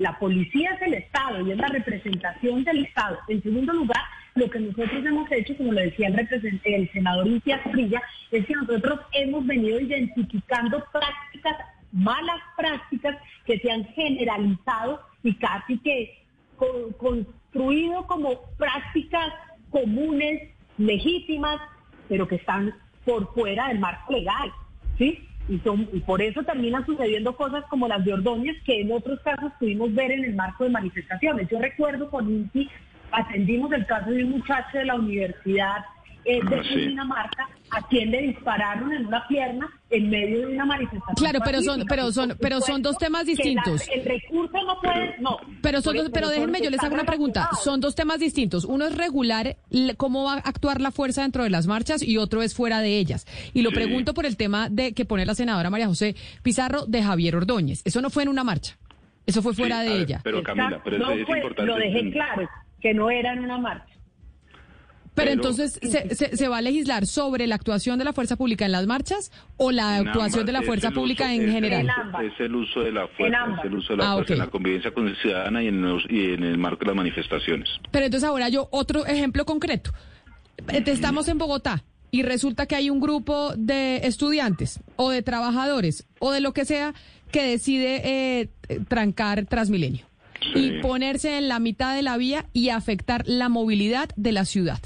[0.00, 3.16] La policía es el Estado y es la representación del Estado.
[3.28, 4.00] En segundo lugar,
[4.34, 8.02] lo que nosotros hemos hecho, como lo decía el, senador Intias Prilla,
[8.32, 11.58] es que nosotros hemos venido identificando prácticas,
[11.92, 16.24] malas prácticas que se han generalizado y casi que
[16.56, 19.32] co- construido como prácticas
[19.70, 20.42] comunes,
[20.76, 21.60] legítimas,
[22.08, 22.74] pero que están
[23.06, 24.52] por fuera del marco legal,
[24.98, 25.26] ¿sí?
[25.48, 29.20] Y, son, y por eso terminan sucediendo cosas como las de Ordóñez, que en otros
[29.20, 31.48] casos pudimos ver en el marco de manifestaciones.
[31.48, 32.68] Yo recuerdo con INSI,
[33.12, 35.84] atendimos el caso de un muchacho de la universidad
[36.26, 36.76] eh, de Ah, sí.
[36.88, 41.14] Dinamarca, a quien le dispararon en una pierna en medio de una manifestación.
[41.16, 43.88] Claro, pero son- pero son- pero son dos temas la- distintos.
[43.94, 45.36] el recurso no puede, no.
[45.62, 47.48] Pero, son dos- pero déjenme, yo les hago una pregunta.
[47.62, 48.64] Son dos temas distintos.
[48.64, 49.56] Uno es regular
[49.96, 52.98] cómo va a actuar la fuerza dentro de las marchas y otro es fuera de
[52.98, 53.26] ellas.
[53.54, 53.76] Y lo Sí.
[53.76, 57.82] pregunto por el tema de que pone la senadora María José Pizarro de Javier Ordóñez.
[57.84, 58.76] Eso no fue en una marcha.
[59.26, 60.20] Eso fue fuera Sí, de a ver, ella.
[60.22, 61.70] Pero Camila, pero es, No es fue- importante.
[61.72, 62.48] Lo dejé claro,
[62.80, 63.92] que no era en una marcha.
[65.16, 68.36] Pero, pero- entonces, ¿se, se, se va a legislar sobre la actuación de la fuerza
[68.36, 71.32] pública en las marchas o la En actuación ambas, de la fuerza el pública uso-
[71.32, 71.90] en es el general?
[71.90, 72.24] ambas.
[72.24, 74.38] Es el uso de la En fuerza, es el uso de la Ah, fuerza en
[74.38, 77.68] la convivencia con el ciudadana y en, los- y en el marco de las manifestaciones.
[77.90, 79.90] Pero entonces ahora yo, otro ejemplo concreto.
[80.68, 86.06] Eh, Estamos en Bogotá y resulta que hay un grupo de estudiantes o de trabajadores
[86.18, 86.94] o de lo que sea
[87.32, 90.06] que decide eh, eh, trancar Transmilenio
[90.54, 90.76] Sí.
[90.76, 94.78] y ponerse en la mitad de la vía y afectar la movilidad de la ciudad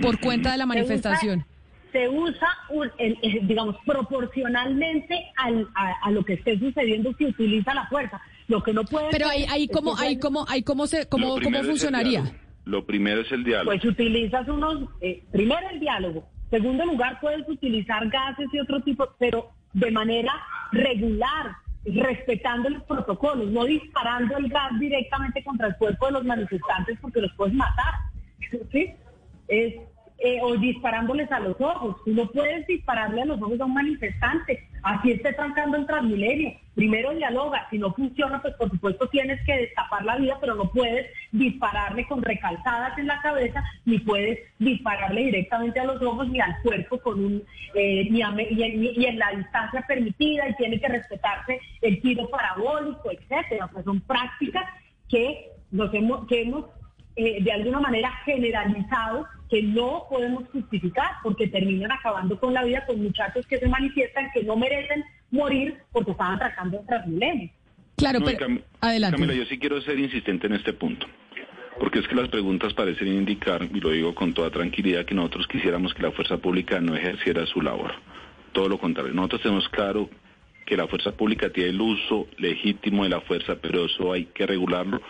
[0.00, 1.44] por cuenta de la manifestación.
[1.92, 6.58] Se usa, se usa un- el- el- digamos, proporcionalmente al- a, a lo que esté
[6.58, 8.20] sucediendo si utiliza la fuerza.
[8.48, 11.62] Lo que no puede Pero ahí, ahí cómo, ahí cómo, ahí cómo se, cómo, cómo
[11.64, 12.22] funcionaría.
[12.64, 13.70] Lo primero es el diálogo.
[13.70, 19.08] Pues utilizas unos, eh, primero el diálogo, segundo lugar puedes utilizar gases y otro tipo,
[19.18, 20.32] pero de manera
[20.72, 21.52] regular,
[21.84, 27.20] respetando los protocolos, no disparando el gas directamente contra el cuerpo de los manifestantes porque
[27.20, 27.94] los puedes matar,
[28.72, 28.92] ¿sí?
[29.48, 29.74] Es,
[30.18, 31.96] eh, o disparándoles a los ojos.
[32.04, 36.54] Tú no puedes dispararle a los ojos a un manifestante, así esté trancando el Transmilenio.
[36.74, 40.70] Primero dialoga, si no funciona, pues por supuesto tienes que destapar la vida, pero no
[40.70, 46.40] puedes dispararle con recalzadas en la cabeza, ni puedes dispararle directamente a los ojos ni
[46.40, 47.42] al cuerpo con un
[47.74, 53.68] eh, ni, a en, la distancia permitida y tiene que respetarse el tiro parabólico, etcétera.
[53.70, 54.64] Pues son prácticas
[55.10, 56.64] que nos hemos, que hemos
[57.16, 62.84] eh, de alguna manera generalizado que no podemos justificar porque terminan acabando con la vida
[62.86, 67.50] con muchachos que se manifiestan que no merecen morir porque estaban atracando el Transmilenio.
[67.96, 69.16] Claro, No, pero Cam- adelante.
[69.16, 71.06] Camila, yo sí quiero ser insistente en este punto.
[71.78, 75.46] Porque es que las preguntas parecen indicar, y lo digo con toda tranquilidad, que nosotros
[75.46, 77.92] quisiéramos que la fuerza pública no ejerciera su labor.
[78.52, 79.12] Todo lo contrario.
[79.12, 80.08] Nosotros tenemos claro
[80.64, 84.46] que la fuerza pública tiene el uso legítimo de la fuerza, pero eso hay que
[84.46, 85.00] regularlo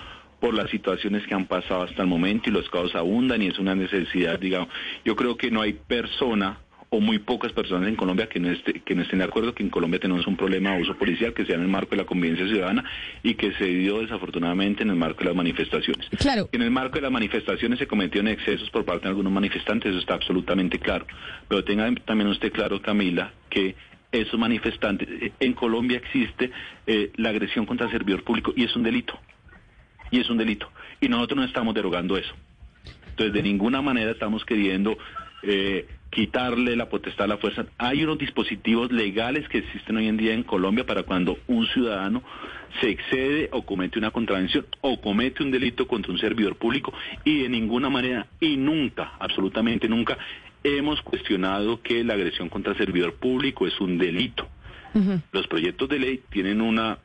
[0.40, 3.58] por las situaciones que han pasado hasta el momento y los casos abundan y es
[3.58, 4.68] una necesidad, digamos.
[5.04, 8.80] Yo creo que no hay persona o muy pocas personas en Colombia que no, esté-
[8.84, 11.44] que no estén de acuerdo que en Colombia tenemos un problema de uso policial que
[11.44, 12.84] sea en el marco de la convivencia ciudadana
[13.24, 16.06] y que se dio desafortunadamente en el marco de las manifestaciones.
[16.18, 16.48] Claro.
[16.52, 19.98] En el marco de las manifestaciones se cometieron excesos por parte de algunos manifestantes, eso
[19.98, 21.06] está absolutamente claro.
[21.48, 23.74] Pero tenga también usted claro, Camila, que
[24.12, 26.52] esos manifestantes, eh, en Colombia existe
[26.86, 29.18] eh, la agresión contra el servidor público y es un delito.
[30.10, 30.70] Y es un delito.
[31.00, 32.34] Y nosotros no estamos derogando eso.
[33.10, 34.96] Entonces, de ninguna manera estamos queriendo
[35.42, 37.66] eh, quitarle la potestad a la fuerza.
[37.78, 42.22] Hay unos dispositivos legales que existen hoy en día en Colombia para cuando un ciudadano
[42.80, 46.92] se excede o comete una contravención o comete un delito contra un servidor público
[47.24, 50.18] y de ninguna manera y nunca, absolutamente nunca,
[50.62, 54.48] hemos cuestionado que la agresión contra servidor público es un delito.
[55.30, 56.98] Los proyectos de ley tienen una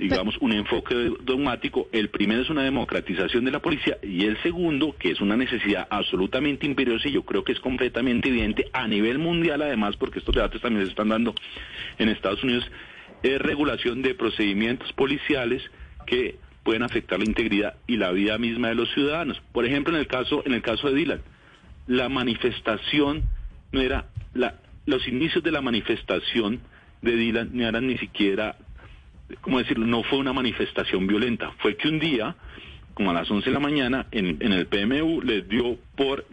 [0.00, 1.88] digamos, un enfoque dogmático.
[1.92, 5.86] El primero es una democratización de la policía y el segundo, que es una necesidad
[5.90, 10.34] absolutamente imperiosa y yo creo que es completamente evidente a nivel mundial, además, porque estos
[10.34, 11.34] debates también se están dando
[11.98, 12.70] en Estados Unidos,
[13.22, 15.62] es regulación de procedimientos policiales
[16.06, 19.40] que pueden afectar la integridad y la vida misma de los ciudadanos.
[19.52, 21.20] Por ejemplo, en el caso, en el caso de Dylan,
[21.86, 23.24] la manifestación
[23.72, 24.54] no era la,
[24.86, 26.60] los inicios de la manifestación
[27.02, 28.56] de Dylan no eran ni siquiera
[29.40, 29.86] ¿cómo decirlo?
[29.86, 32.36] No fue una manifestación violenta, fue que un día,
[32.94, 36.26] como a las 11 de la mañana, en, el PMU les dio por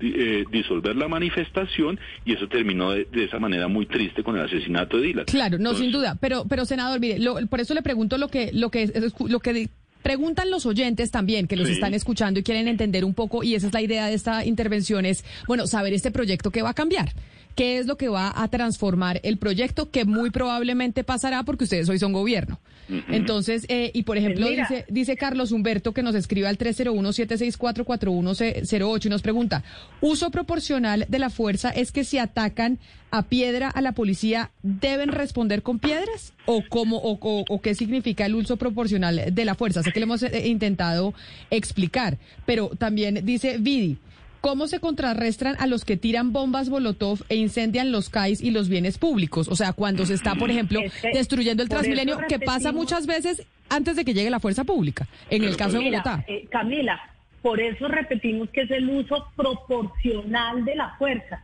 [0.00, 4.98] eh, disolver la manifestación y eso terminó de, esa manera muy triste con el asesinato
[4.98, 5.24] de Dylan.
[5.24, 8.70] Claro, no, sin duda, pero, pero senador, mire, por eso le pregunto lo que, lo
[8.70, 8.90] que,
[9.28, 9.68] lo que
[10.02, 13.66] preguntan los oyentes también que los están escuchando y quieren entender un poco, y esa
[13.66, 17.12] es la idea de esta intervención, es, bueno, saber este proyecto que va a cambiar
[17.58, 21.88] qué es lo que va a transformar el proyecto, que muy probablemente pasará porque ustedes
[21.88, 22.60] hoy son gobierno.
[23.08, 29.08] Entonces, eh, y por ejemplo, dice, dice Carlos Humberto que nos escribe al 301-764-4108 y
[29.08, 29.64] nos pregunta,
[30.00, 32.78] ¿uso proporcional de la fuerza es que si atacan
[33.10, 36.34] a piedra a la policía, deben responder con piedras?
[36.46, 39.82] ¿O, cómo, o, o, qué significa el uso proporcional de la fuerza?
[39.82, 41.12] Sé que le hemos eh, intentado
[41.50, 43.98] explicar, pero también dice Vidi,
[44.40, 48.68] ¿Cómo se contrarrestan a los que tiran bombas Molotov e incendian los CAIs y los
[48.68, 49.48] bienes públicos?
[49.48, 50.80] O sea, cuando se está, por ejemplo,
[51.12, 55.44] destruyendo el Transmilenio, que pasa muchas veces antes de que llegue la fuerza pública, en
[55.44, 56.24] el caso de Bogotá.
[56.26, 57.00] Eh, Camila,
[57.42, 61.42] por eso repetimos que es el uso proporcional de la fuerza.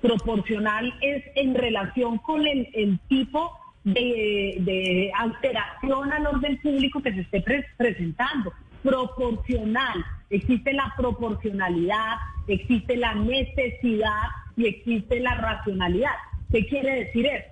[0.00, 7.42] Proporcional es en relación con el, tipo de, alteración al orden público que se esté
[7.76, 8.52] presentando.
[8.84, 12.16] Proporcional existe la proporcionalidad,
[12.46, 16.12] existe la necesidad y existe la racionalidad.
[16.52, 17.48] ¿Qué quiere decir eso?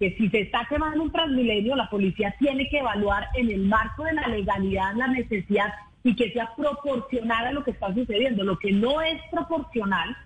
[0.00, 4.04] Que si se está quemando un transmilenio, la policía tiene que evaluar en el marco
[4.04, 8.44] de la legalidad la necesidad y que sea proporcional a lo que está sucediendo.
[8.44, 10.16] Lo que no es proporcional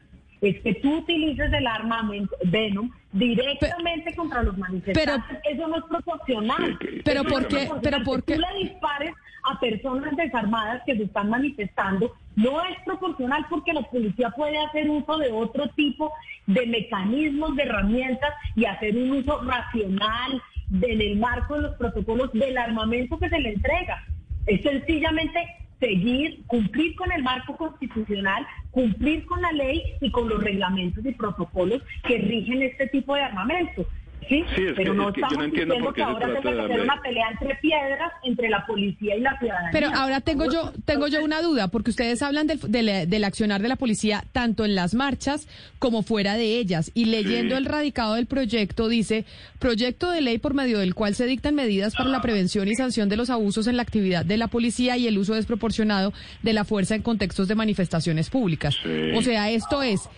[0.41, 5.39] es que tú utilices el armamento Venom directamente contra los manifestantes.
[5.45, 6.79] Eso no es proporcional.
[7.05, 7.71] Pero ¿por qué?
[7.83, 8.37] Pero ¿por qué?
[8.37, 9.13] tú le dispares
[9.45, 14.89] a personas desarmadas que se están manifestando, no es proporcional porque la policía puede hacer
[14.89, 16.13] uso de otro tipo
[16.47, 20.43] de mecanismos, de herramientas y hacer un uso racional
[20.83, 24.05] en el marco de los protocolos del armamento que se le entrega.
[24.47, 25.39] Es sencillamente
[25.81, 31.13] seguir, cumplir con el marco constitucional, cumplir con la ley y con los reglamentos y
[31.13, 33.87] protocolos que rigen este tipo de armamento.
[34.29, 34.45] Sí,
[34.77, 38.65] pero no estamos diciendo que ahora se que hacer una pelea entre piedras entre la
[38.67, 39.71] policía y la ciudadanía.
[39.73, 42.61] Pero ahora tengo yo tengo yo una duda, porque ustedes hablan del,
[43.09, 46.91] del, accionar de la policía tanto en las marchas como fuera de ellas.
[46.95, 49.25] Y leyendo el radicado del proyecto, dice,
[49.59, 53.09] proyecto de ley por medio del cual se dictan medidas para la prevención y sanción
[53.09, 56.65] de los abusos en la actividad de la policía y el uso desproporcionado de la
[56.65, 58.77] fuerza en contextos de manifestaciones públicas.
[59.17, 60.09] O sea, esto es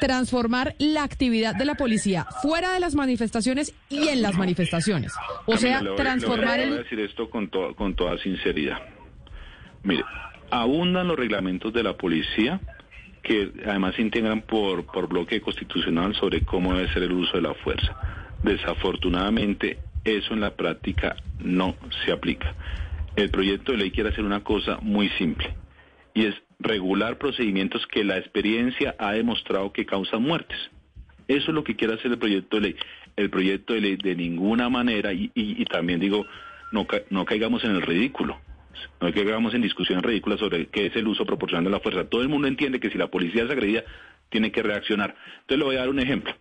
[0.00, 5.12] transformar la actividad de la policía fuera de las manifestaciones y en las manifestaciones.
[5.46, 6.70] O sea, transformar el...
[6.70, 8.78] Voy a decir esto con, con toda sinceridad.
[9.82, 10.04] Mire,
[10.50, 12.60] abundan los reglamentos de la policía
[13.22, 17.42] que además se integran por, por bloque constitucional sobre cómo debe ser el uso de
[17.42, 17.96] la fuerza.
[18.44, 22.54] Desafortunadamente, eso en la práctica no se aplica.
[23.16, 25.54] El proyecto de ley quiere hacer una cosa muy simple
[26.14, 30.58] y es regular procedimientos que la experiencia ha demostrado que causan muertes.
[31.28, 32.76] Eso es lo que quiere hacer el proyecto de ley.
[33.16, 36.26] El proyecto de ley de ninguna manera, y, también digo,
[36.72, 38.38] no, no caigamos en el ridículo.
[39.00, 42.08] No caigamos en discusiones ridículas sobre qué es el uso proporcional de la fuerza.
[42.08, 43.84] Todo el mundo entiende que si la policía es agredida,
[44.28, 45.14] tiene que reaccionar.
[45.40, 46.34] Entonces le voy a dar un ejemplo.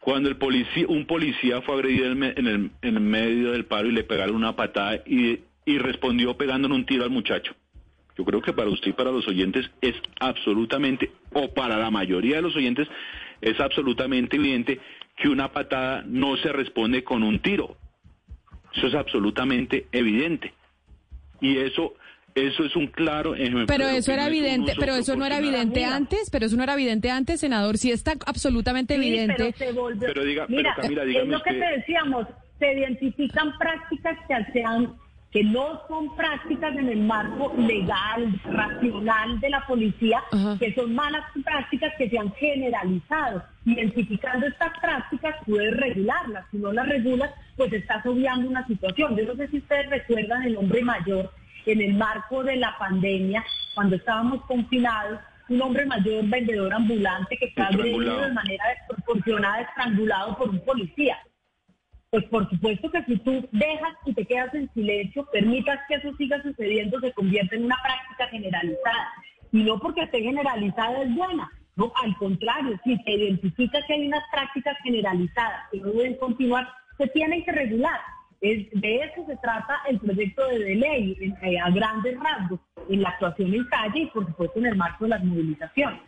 [0.00, 3.92] Cuando el policía, un policía fue agredido en el, en el medio del paro y
[3.92, 7.54] le pegaron una patada y, y respondió pegándole un tiro al muchacho.
[8.20, 12.36] Yo creo que para usted y para los oyentes es absolutamente, o para la mayoría
[12.36, 12.86] de los oyentes,
[13.40, 14.78] es absolutamente evidente
[15.16, 17.78] que una patada no se responde con un tiro.
[18.74, 20.52] Eso es absolutamente evidente.
[21.40, 21.94] Y eso
[22.34, 23.64] eso es un claro ejemplo.
[23.66, 27.10] Pero eso era evidente, pero eso no era evidente antes, pero eso no era evidente
[27.10, 29.54] antes, senador, si está absolutamente evidente.
[29.58, 32.26] Pero, diga, Mira, Camila, es lo que te decíamos,
[32.58, 34.94] se identifican prácticas que se han
[35.32, 40.22] que no son prácticas en el marco legal, racional de la policía,
[40.58, 43.44] que son malas prácticas que se han generalizado.
[43.64, 49.16] Identificando estas prácticas puedes regularlas, si no las regulas, pues estás obviando una situación.
[49.16, 51.30] Yo no sé si ustedes recuerdan el hombre mayor
[51.66, 57.46] en el marco de la pandemia, cuando estábamos confinados, un hombre mayor vendedor ambulante que
[57.46, 61.18] está agredido de manera desproporcionada, estrangulado por un policía.
[62.10, 66.12] Pues por supuesto que si tú dejas y te quedas en silencio, permitas que eso
[66.16, 69.12] siga sucediendo, se convierte en una práctica generalizada.
[69.52, 74.06] Y no porque esté generalizada es buena, no, al contrario, si se identifica que hay
[74.08, 78.00] unas prácticas generalizadas que no deben continuar, se tienen que regular.
[78.40, 82.58] Es, de eso se trata el proyecto de ley en- eh, a grandes rasgos,
[82.88, 86.00] en la actuación en calle y por supuesto en el marco de las movilizaciones.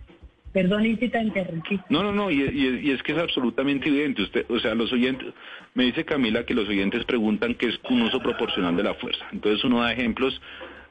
[0.53, 1.80] Perdón, Incita, interrumpí.
[1.88, 4.22] No, no, no, y, es que es absolutamente evidente.
[4.22, 5.32] Usted, o sea, los oyentes,
[5.74, 9.24] me dice Camila que los oyentes preguntan qué es un uso proporcional de la fuerza.
[9.32, 10.38] Entonces uno da ejemplos,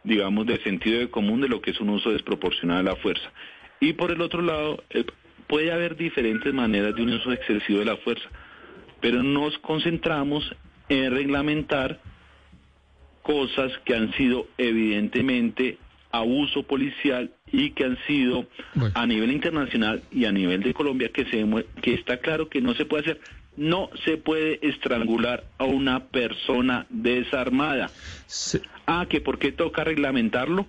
[0.04, 3.32] digamos, de sentido común de lo que es un uso desproporcional de la fuerza.
[3.80, 5.06] Y por el otro lado, eh,
[5.48, 8.28] puede haber diferentes maneras de un uso excesivo de la fuerza,
[9.00, 10.44] pero nos concentramos
[10.90, 12.00] en reglamentar
[13.22, 15.78] cosas que han sido evidentemente
[16.12, 18.46] abuso policial y que han sido
[18.76, 18.94] Bueno.
[18.96, 21.46] a nivel internacional y a nivel de Colombia que se
[21.82, 23.22] que está claro que no se puede hacer.
[23.58, 27.90] No se puede estrangular a una persona desarmada.
[28.26, 30.66] Se- Ah, que por qué toca reglamentarlo?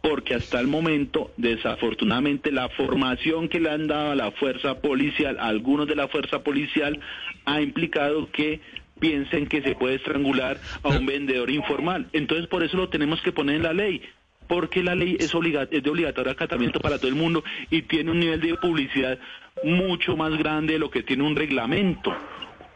[0.00, 5.36] Porque hasta el momento, desafortunadamente, la formación que le han dado a la fuerza policial,
[5.38, 6.98] a algunos de la fuerza policial,
[7.44, 8.60] ha implicado que
[9.00, 12.08] piensen que se puede estrangular a un vendedor informal.
[12.12, 14.02] Entonces, por eso lo tenemos que poner en la ley.
[14.48, 18.40] Porque la ley es, de obligatorio acatamiento para todo el mundo y tiene un nivel
[18.40, 19.18] de publicidad
[19.62, 22.14] mucho más grande de lo que tiene un reglamento.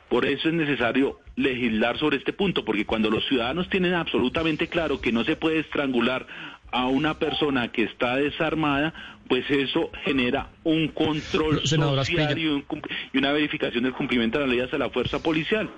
[0.08, 5.00] Por eso es necesario legislar sobre este punto, porque cuando los ciudadanos tienen absolutamente claro
[5.00, 6.26] que no se puede estrangular
[6.70, 8.92] a una persona que está desarmada,
[9.28, 12.64] pues eso genera un control senadora social y, un
[13.12, 15.70] y una verificación del cumplimiento de la ley hacia la fuerza policial.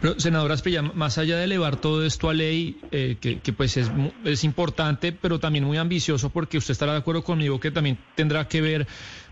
[0.00, 3.76] Pero, senadora Asprilla, más allá de elevar todo esto a ley, eh, que, que pues
[3.76, 3.90] es,
[4.24, 8.48] es importante, pero también muy ambicioso, porque usted estará de acuerdo conmigo que también tendrá
[8.48, 8.86] que ver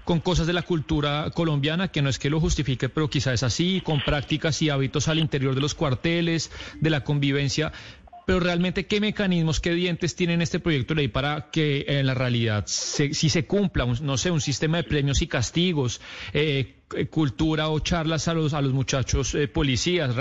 [0.04, 3.42] con cosas de la cultura colombiana, que no es que lo justifique, pero quizá es
[3.42, 7.72] así, con prácticas y hábitos al interior de los cuarteles, de la convivencia.
[8.26, 12.14] Pero realmente, ¿qué mecanismos, qué dientes tiene este proyecto de ley para que en la
[12.14, 16.00] realidad se, si se cumpla, un- no sé, un sistema de premios y castigos,
[16.32, 20.14] eh, eh, cultura o charlas a los, a los muchachos eh, policías?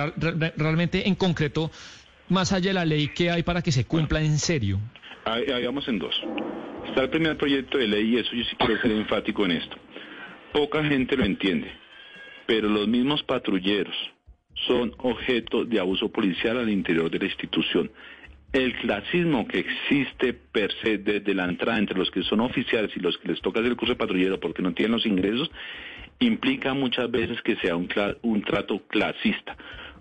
[0.57, 1.71] Realmente, en concreto,
[2.29, 4.79] más allá de la ley, ¿qué hay para que se cumpla en serio?
[5.25, 6.13] Ahí vamos en dos.
[6.89, 9.77] Está el primer proyecto de ley y eso yo sí quiero ser enfático en esto.
[10.51, 11.71] Poca gente lo entiende,
[12.45, 13.95] pero los mismos patrulleros
[14.67, 17.91] son objeto de abuso policial al interior de la institución.
[18.53, 22.99] El clasismo que existe per se desde la entrada entre los que son oficiales y
[22.99, 25.49] los que les toca hacer el curso de patrullero porque no tienen los ingresos,
[26.19, 29.57] implica muchas veces que sea un, cla- un trato clasista.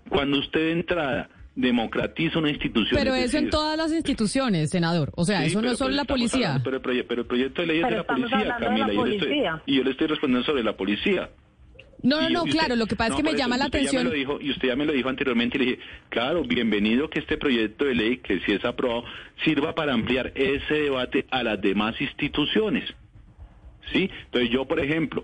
[0.07, 2.99] Cuando usted de entrada democratiza una institución...
[3.01, 5.11] Pero es eso en todas las instituciones, senador.
[5.15, 6.53] O sea, Sí, eso no es solo la policía.
[6.55, 8.53] hablando- pero, el proye- pero el proyecto de ley es Pero de la policía, hablando
[8.53, 8.93] de la Camila.
[8.93, 9.61] y yo le estoy- policía.
[9.65, 11.29] y yo le estoy respondiendo sobre la policía.
[12.03, 12.75] No, no, no, usted- claro.
[12.75, 14.03] Lo que pasa no, es que me eso, llama la atención.
[14.03, 15.79] lo dijo, y usted ya me lo dijo anteriormente y le dije,
[16.09, 19.05] claro, bienvenido que este proyecto de ley, que si es aprobado,
[19.43, 22.93] sirva para ampliar ese debate a las demás instituciones.
[23.91, 24.09] ¿Sí?
[24.25, 25.23] Entonces yo, por ejemplo,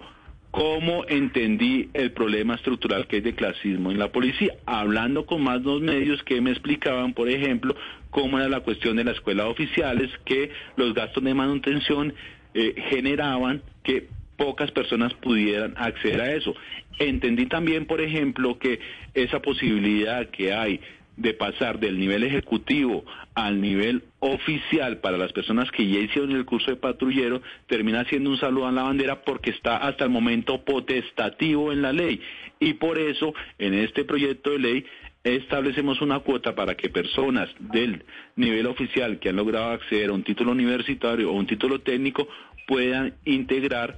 [0.51, 4.53] ¿cómo entendí el problema estructural que hay de clasismo en la policía?
[4.65, 7.75] Hablando con más dos medios que me explicaban, por ejemplo,
[8.09, 12.13] cómo era la cuestión de la escuela de oficiales, que los gastos de manutención
[12.53, 14.07] eh, generaban que
[14.39, 16.55] pocas personas pudieran acceder a eso.
[16.97, 18.79] Entendí también, por ejemplo, que
[19.13, 20.79] esa posibilidad que hay
[21.17, 23.03] de pasar del nivel ejecutivo
[23.35, 28.29] al nivel oficial para las personas que ya hicieron el curso de patrullero termina siendo
[28.29, 32.21] un saludo a la bandera porque está hasta el momento potestativo en la ley
[32.61, 34.85] y por eso en este proyecto de ley
[35.25, 38.03] establecemos una cuota para que personas del
[38.37, 42.29] nivel oficial que han logrado acceder a un título universitario o un título técnico
[42.65, 43.97] puedan integrar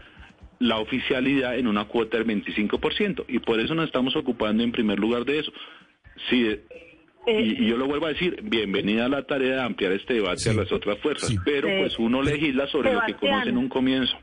[0.62, 5.00] la oficialidad en una cuota del 25% y por eso nos estamos ocupando en primer
[5.00, 5.52] lugar de eso.
[6.30, 6.46] Si
[7.28, 10.16] Eh, y, y yo lo vuelvo a decir, bienvenida a la tarea de ampliar este
[10.16, 11.38] debate a las otras fuerzas, Sí.
[11.46, 11.74] pero Sí.
[11.80, 14.18] pues uno legisla sobre lo que conoce en un comienzo.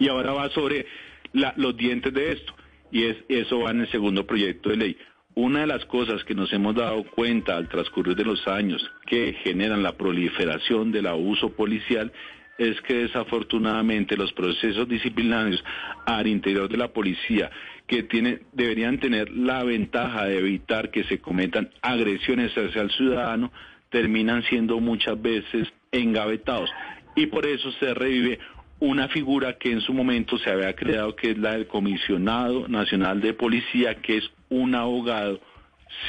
[0.00, 0.86] Y ahora va sobre
[1.32, 2.54] la- los dientes de esto,
[2.90, 4.96] y es eso va en el segundo proyecto de ley.
[5.34, 9.34] Una de las cosas que nos hemos dado cuenta al transcurrir de los años que
[9.44, 12.12] generan la proliferación del abuso policial
[12.60, 15.64] es que desafortunadamente los procesos disciplinarios
[16.04, 17.50] al interior de la policía
[17.86, 18.06] que
[18.52, 23.50] deberían tener la ventaja de evitar que se cometan agresiones hacia el ciudadano
[23.88, 26.70] terminan siendo muchas veces engavetados.
[27.16, 28.38] Y por eso se revive
[28.78, 33.22] una figura que en su momento se había creado que es la del comisionado nacional
[33.22, 35.40] de policía que es un abogado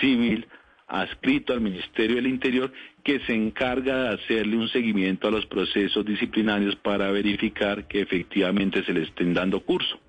[0.01, 0.45] civil
[0.93, 2.71] adscrito al Ministerio del Interior
[3.03, 8.83] que se encarga de hacerle un seguimiento a los procesos disciplinarios para verificar que efectivamente
[8.83, 9.99] se le estén dando curso.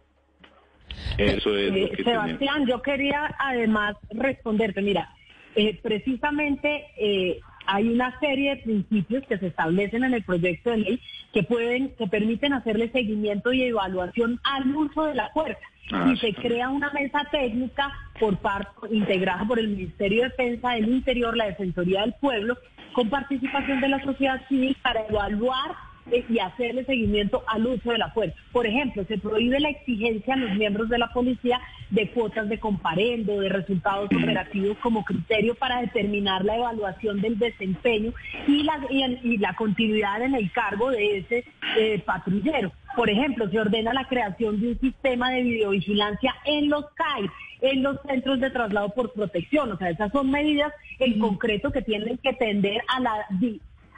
[1.17, 2.69] Eso es lo Eh, que Sebastián, tenemos.
[2.69, 5.09] yo quería además responderte, mira,
[5.55, 10.79] eh, precisamente eh, hay una serie de principios que se establecen en el proyecto de
[10.79, 11.01] ley
[11.33, 15.61] que pueden, que permiten hacerle seguimiento y evaluación al uso de la fuerza.
[15.91, 16.35] Ah, y se sí.
[16.35, 21.47] crea una mesa técnica por parte integrada por el Ministerio de Defensa del Interior, la
[21.47, 22.57] Defensoría del Pueblo,
[22.93, 25.73] con participación de la sociedad civil para evaluar
[26.11, 28.37] y hacerle seguimiento al uso de la fuerza.
[28.51, 32.59] Por ejemplo, se prohíbe la exigencia a los miembros de la policía de cuotas de
[32.59, 38.13] comparendo, de resultados operativos como criterio para determinar la evaluación del desempeño
[38.47, 41.45] y la, y, la continuidad en el cargo de ese
[41.79, 42.73] eh, patrullero.
[42.97, 47.31] Por ejemplo, se ordena la creación de un sistema de videovigilancia en los CAI,
[47.61, 49.73] en los centros de traslado por protección.
[49.73, 53.27] O sea, esas son medidas en concreto que tienen que tender a la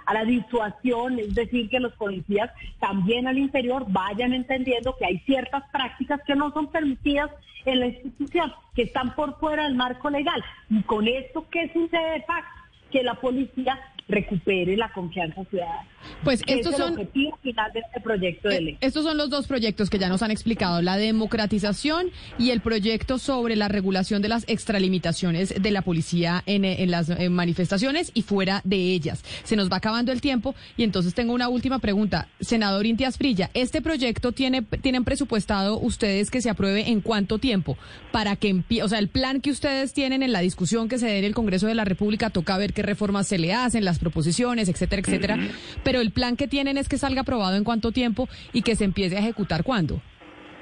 [0.07, 2.51] a la disuasión, es decir, que los policías
[2.81, 7.31] también al interior vayan entendiendo que hay ciertas prácticas que no son permitidas
[7.65, 10.43] en la institución, que están por fuera del marco legal.
[10.71, 12.63] Y con esto, ¿qué sucede de facto?
[12.91, 13.79] Que la policía
[14.09, 15.89] recupere la confianza ciudadana.
[16.23, 16.93] Pues Que estos es el son...
[16.95, 18.79] objetivo final de este proyecto de ley.
[18.81, 23.19] Estos son los dos proyectos que ya nos han explicado, la democratización y el proyecto
[23.19, 28.11] sobre la regulación de las extralimitaciones de la policía en, eh, en las eh, manifestaciones
[28.15, 29.25] y fuera de ellas.
[29.45, 32.29] Se nos va acabando el tiempo y entonces tengo una última pregunta.
[32.41, 37.77] Senador Intias Frilla, ¿este proyecto tiene, tienen presupuestado ustedes que se apruebe en cuánto tiempo?
[38.13, 41.07] Para que empie o sea, el plan que ustedes tienen en la discusión que se
[41.07, 43.99] dé en el Congreso de la República, toca ver qué reformas se le hacen, las
[43.99, 45.39] proposiciones, etcétera, etcétera.
[45.83, 48.85] Pero el plan que tienen es que salga aprobado en cuánto tiempo y que se
[48.85, 50.01] empiece a ejecutar cuándo.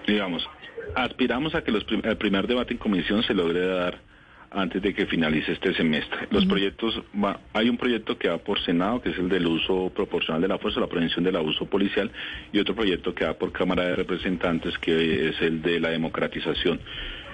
[0.07, 0.47] digamos,
[0.97, 4.01] aspiramos a que los prim- el primer debate en comisión se logre dar
[4.51, 6.27] antes de que finalice este semestre.
[6.31, 9.91] Los proyectos, va- hay un proyecto que va por Senado, que es el del uso
[9.95, 12.11] proporcional de la fuerza, la prevención del abuso policial,
[12.53, 16.81] y otro proyecto que va por Cámara de Representantes, que es el de la democratización.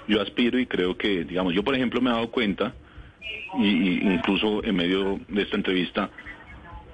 [0.06, 2.74] Yo aspiro y creo que, digamos, yo por ejemplo me he dado cuenta,
[3.58, 6.10] y, y incluso en medio de esta entrevista,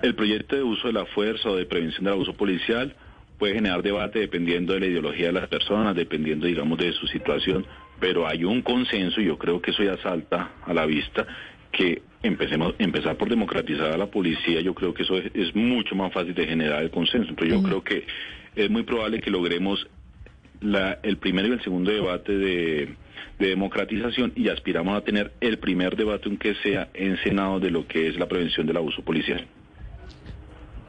[0.04, 2.94] el proyecto de uso de la fuerza o de prevención del abuso policial
[3.38, 7.64] puede generar debate dependiendo de la ideología de las personas, dependiendo, digamos, de su situación,
[8.00, 11.26] pero hay un consenso y yo creo que eso ya salta a la vista
[11.72, 15.94] que empecemos empezar por democratizar a la policía, yo creo que eso es, es mucho
[15.94, 17.30] más fácil de generar el consenso.
[17.30, 18.06] Entonces yo creo que
[18.56, 19.86] es muy probable que logremos
[20.60, 22.94] la- el primero y el segundo debate de,
[23.38, 27.86] de democratización y aspiramos a tener el primer debate, aunque sea en Senado, de lo
[27.86, 29.46] que es la prevención del abuso policial.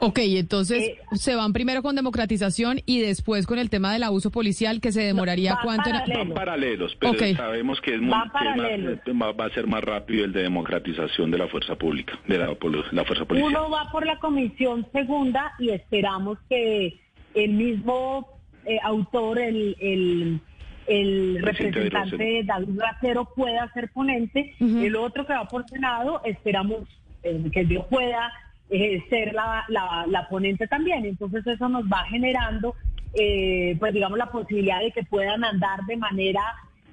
[0.08, 4.30] Ok, entonces Eh, se van primero con democratización y después con el tema del abuso
[4.32, 5.90] policial que se demoraría va cuánto.
[5.90, 6.20] en- paralelo.
[6.20, 9.00] Van paralelos, pero sabemos que, es muy, Va que es más- paralelo.
[9.40, 12.48] va, a ser más rápido el de democratización de la fuerza pública, de la,
[12.92, 13.50] la fuerza policial.
[13.52, 17.00] Uno va por la comisión segunda y esperamos que
[17.34, 18.28] el mismo
[18.66, 20.40] eh, autor, el, el,
[20.88, 24.54] el representante David Racero pueda ser ponente.
[24.60, 24.80] Ujú.
[24.80, 26.82] El otro que va por Senado, esperamos
[27.24, 28.32] eh, que yo pueda
[28.70, 31.06] eh, ser la, la, ponente también.
[31.06, 32.76] Entonces eso nos va generando,
[33.14, 36.42] eh, pues digamos, la posibilidad de que puedan andar de manera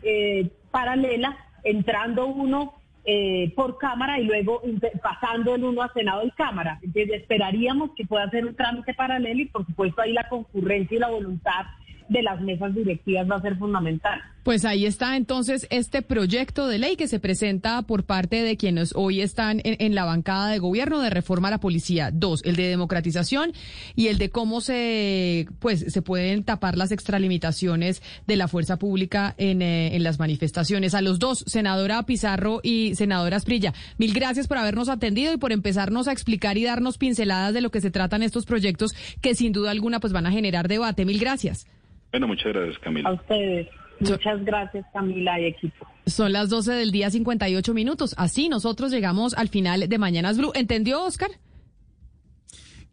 [0.03, 4.63] eh, paralela, entrando uno eh, por Cámara y luego
[5.03, 6.79] pasando el uno a Senado y Cámara.
[6.83, 11.01] Entonces esperaríamos que pueda ser un trámite paralelo y por supuesto ahí la concurrencia y
[11.01, 11.67] la voluntad
[12.13, 14.21] de las mesas directivas va a ser fundamental.
[14.43, 18.93] Pues ahí está entonces este proyecto de ley que se presenta por parte de quienes
[18.97, 22.11] hoy están en, la bancada de gobierno de reforma a la policía.
[22.13, 23.53] Dos, el de democratización
[23.95, 29.37] y el de cómo se, pues, se pueden tapar las extralimitaciones de la fuerza pública
[29.39, 30.95] en, eh, en las manifestaciones.
[30.95, 35.53] A los dos, senadora Pizarro y senadora Asprilla, mil gracias por habernos atendido y por
[35.53, 39.53] empezarnos a explicar y darnos pinceladas de lo que se tratan estos proyectos que sin
[39.53, 41.05] duda alguna pues van a generar debate.
[41.05, 41.65] Mil gracias.
[42.13, 43.13] Bueno, muchas gracias, A Camila.
[43.13, 43.69] ustedes.
[44.01, 45.87] Muchas gracias Camila y equipo.
[46.07, 48.15] Son las 12 del día 58 minutos.
[48.19, 50.51] Así nosotros llegamos al final de Mañanas Blue.
[50.55, 51.31] ¿Entendió, Oscar?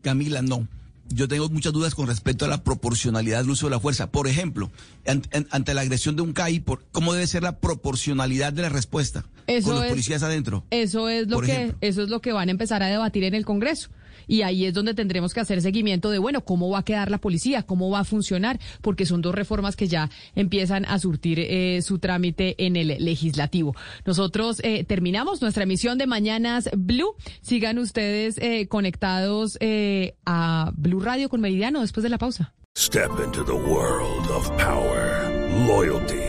[0.02, 0.68] Camila, no.
[1.12, 4.12] Yo tengo muchas dudas con respecto a la proporcionalidad del uso de la fuerza.
[4.12, 4.70] Por ejemplo,
[5.08, 8.62] an- an- ante la agresión de un CAI, por, ¿cómo debe ser la proporcionalidad de
[8.62, 10.64] la respuesta Eso con los es- policías adentro?
[10.70, 11.78] Eso es lo que ejemplo.
[11.82, 13.90] eso es lo que van a empezar a debatir en el Congreso.
[14.30, 17.18] Y ahí es donde tendremos que hacer seguimiento de, bueno, cómo va a quedar la
[17.18, 21.82] policía, cómo va a funcionar, porque son dos reformas que ya empiezan a surtir eh,
[21.82, 23.76] su trámite en el legislativo.
[24.06, 27.16] Nosotros eh, terminamos nuestra emisión de Mañanas Blue.
[27.42, 29.58] Sigan ustedes eh, conectados
[30.26, 32.54] a Blue Radio con Meridiano después de la pausa.
[32.78, 35.28] Step into the world of power,
[35.68, 36.29] loyalty,